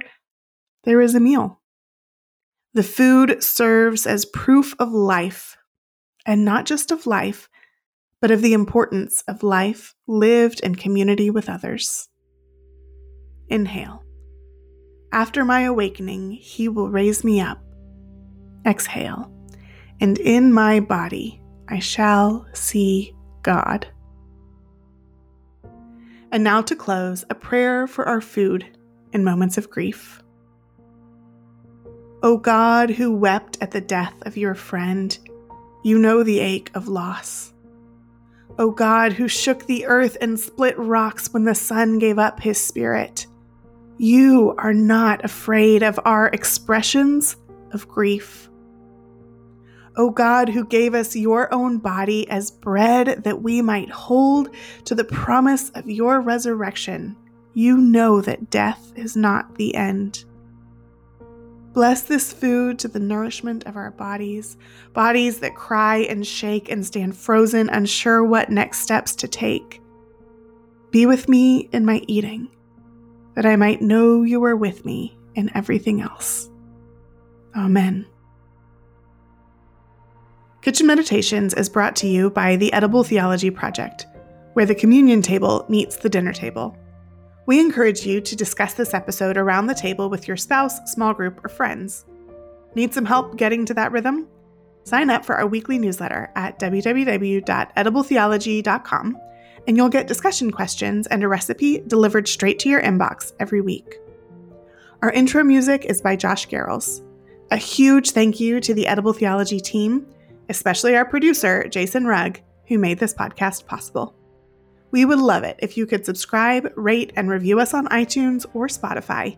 there 0.84 1.00
is 1.00 1.14
a 1.14 1.20
meal. 1.20 1.62
The 2.74 2.82
food 2.82 3.42
serves 3.42 4.06
as 4.06 4.26
proof 4.26 4.74
of 4.78 4.92
life 4.92 5.55
and 6.26 6.44
not 6.44 6.66
just 6.66 6.90
of 6.90 7.06
life, 7.06 7.48
but 8.20 8.30
of 8.30 8.42
the 8.42 8.52
importance 8.52 9.22
of 9.28 9.42
life 9.42 9.94
lived 10.06 10.60
in 10.60 10.74
community 10.74 11.30
with 11.30 11.48
others. 11.48 12.08
Inhale. 13.48 14.02
After 15.12 15.44
my 15.44 15.62
awakening, 15.62 16.32
he 16.32 16.68
will 16.68 16.90
raise 16.90 17.22
me 17.22 17.40
up. 17.40 17.62
Exhale. 18.66 19.32
And 20.00 20.18
in 20.18 20.52
my 20.52 20.80
body, 20.80 21.40
I 21.68 21.78
shall 21.78 22.46
see 22.52 23.14
God. 23.42 23.86
And 26.32 26.42
now 26.42 26.60
to 26.62 26.74
close, 26.74 27.24
a 27.30 27.34
prayer 27.34 27.86
for 27.86 28.06
our 28.06 28.20
food 28.20 28.66
in 29.12 29.24
moments 29.24 29.56
of 29.56 29.70
grief. 29.70 30.22
O 32.22 32.36
God, 32.36 32.90
who 32.90 33.14
wept 33.14 33.58
at 33.60 33.70
the 33.70 33.80
death 33.80 34.14
of 34.22 34.36
your 34.36 34.54
friend, 34.54 35.16
you 35.86 36.00
know 36.00 36.24
the 36.24 36.40
ache 36.40 36.68
of 36.74 36.88
loss. 36.88 37.52
O 38.58 38.72
God, 38.72 39.12
who 39.12 39.28
shook 39.28 39.66
the 39.66 39.86
earth 39.86 40.16
and 40.20 40.40
split 40.40 40.76
rocks 40.76 41.32
when 41.32 41.44
the 41.44 41.54
sun 41.54 42.00
gave 42.00 42.18
up 42.18 42.40
his 42.40 42.58
spirit, 42.60 43.28
You 43.96 44.56
are 44.58 44.74
not 44.74 45.24
afraid 45.24 45.84
of 45.84 46.00
our 46.04 46.26
expressions 46.26 47.36
of 47.70 47.86
grief. 47.86 48.50
O 49.96 50.10
God, 50.10 50.48
who 50.48 50.66
gave 50.66 50.92
us 50.92 51.14
your 51.14 51.54
own 51.54 51.78
body 51.78 52.28
as 52.30 52.50
bread 52.50 53.22
that 53.22 53.40
we 53.40 53.62
might 53.62 53.88
hold 53.88 54.48
to 54.86 54.94
the 54.96 55.04
promise 55.04 55.70
of 55.70 55.88
your 55.88 56.20
resurrection, 56.20 57.16
you 57.54 57.76
know 57.76 58.20
that 58.22 58.50
death 58.50 58.92
is 58.96 59.16
not 59.16 59.54
the 59.54 59.76
end. 59.76 60.24
Bless 61.76 62.00
this 62.00 62.32
food 62.32 62.78
to 62.78 62.88
the 62.88 62.98
nourishment 62.98 63.66
of 63.66 63.76
our 63.76 63.90
bodies, 63.90 64.56
bodies 64.94 65.40
that 65.40 65.54
cry 65.54 65.98
and 65.98 66.26
shake 66.26 66.70
and 66.70 66.86
stand 66.86 67.14
frozen, 67.14 67.68
unsure 67.68 68.24
what 68.24 68.48
next 68.48 68.78
steps 68.78 69.14
to 69.16 69.28
take. 69.28 69.82
Be 70.90 71.04
with 71.04 71.28
me 71.28 71.68
in 71.74 71.84
my 71.84 72.00
eating, 72.06 72.48
that 73.34 73.44
I 73.44 73.56
might 73.56 73.82
know 73.82 74.22
you 74.22 74.42
are 74.44 74.56
with 74.56 74.86
me 74.86 75.18
in 75.34 75.50
everything 75.54 76.00
else. 76.00 76.48
Amen. 77.54 78.06
Kitchen 80.62 80.86
Meditations 80.86 81.52
is 81.52 81.68
brought 81.68 81.94
to 81.96 82.06
you 82.06 82.30
by 82.30 82.56
the 82.56 82.72
Edible 82.72 83.04
Theology 83.04 83.50
Project, 83.50 84.06
where 84.54 84.64
the 84.64 84.74
communion 84.74 85.20
table 85.20 85.66
meets 85.68 85.96
the 85.96 86.08
dinner 86.08 86.32
table. 86.32 86.74
We 87.46 87.58
encourage 87.60 88.04
you 88.04 88.20
to 88.20 88.36
discuss 88.36 88.74
this 88.74 88.92
episode 88.92 89.36
around 89.36 89.68
the 89.68 89.74
table 89.74 90.10
with 90.10 90.26
your 90.26 90.36
spouse, 90.36 90.80
small 90.92 91.14
group, 91.14 91.44
or 91.44 91.48
friends. 91.48 92.04
Need 92.74 92.92
some 92.92 93.04
help 93.04 93.36
getting 93.36 93.64
to 93.66 93.74
that 93.74 93.92
rhythm? 93.92 94.26
Sign 94.82 95.10
up 95.10 95.24
for 95.24 95.36
our 95.36 95.46
weekly 95.46 95.78
newsletter 95.78 96.32
at 96.34 96.58
www.edibletheology.com, 96.58 99.18
and 99.66 99.76
you'll 99.76 99.88
get 99.88 100.08
discussion 100.08 100.50
questions 100.50 101.06
and 101.06 101.22
a 101.22 101.28
recipe 101.28 101.84
delivered 101.86 102.26
straight 102.26 102.58
to 102.60 102.68
your 102.68 102.82
inbox 102.82 103.32
every 103.38 103.60
week. 103.60 104.00
Our 105.02 105.12
intro 105.12 105.44
music 105.44 105.84
is 105.84 106.02
by 106.02 106.16
Josh 106.16 106.48
Garrels. 106.48 107.02
A 107.52 107.56
huge 107.56 108.10
thank 108.10 108.40
you 108.40 108.58
to 108.60 108.74
the 108.74 108.88
Edible 108.88 109.12
Theology 109.12 109.60
team, 109.60 110.04
especially 110.48 110.96
our 110.96 111.04
producer, 111.04 111.68
Jason 111.68 112.06
Rugg, 112.06 112.40
who 112.66 112.78
made 112.78 112.98
this 112.98 113.14
podcast 113.14 113.66
possible. 113.66 114.16
We 114.96 115.04
would 115.04 115.18
love 115.18 115.44
it 115.44 115.56
if 115.58 115.76
you 115.76 115.84
could 115.84 116.06
subscribe, 116.06 116.72
rate, 116.74 117.12
and 117.16 117.28
review 117.28 117.60
us 117.60 117.74
on 117.74 117.86
iTunes 117.88 118.46
or 118.54 118.66
Spotify. 118.66 119.36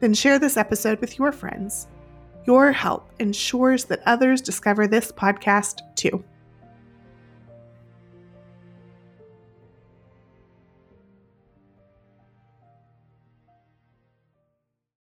Then 0.00 0.14
share 0.14 0.38
this 0.38 0.56
episode 0.56 0.98
with 1.02 1.18
your 1.18 1.30
friends. 1.30 1.88
Your 2.46 2.72
help 2.72 3.10
ensures 3.18 3.84
that 3.84 4.00
others 4.06 4.40
discover 4.40 4.86
this 4.86 5.12
podcast 5.12 5.80
too. 5.94 6.24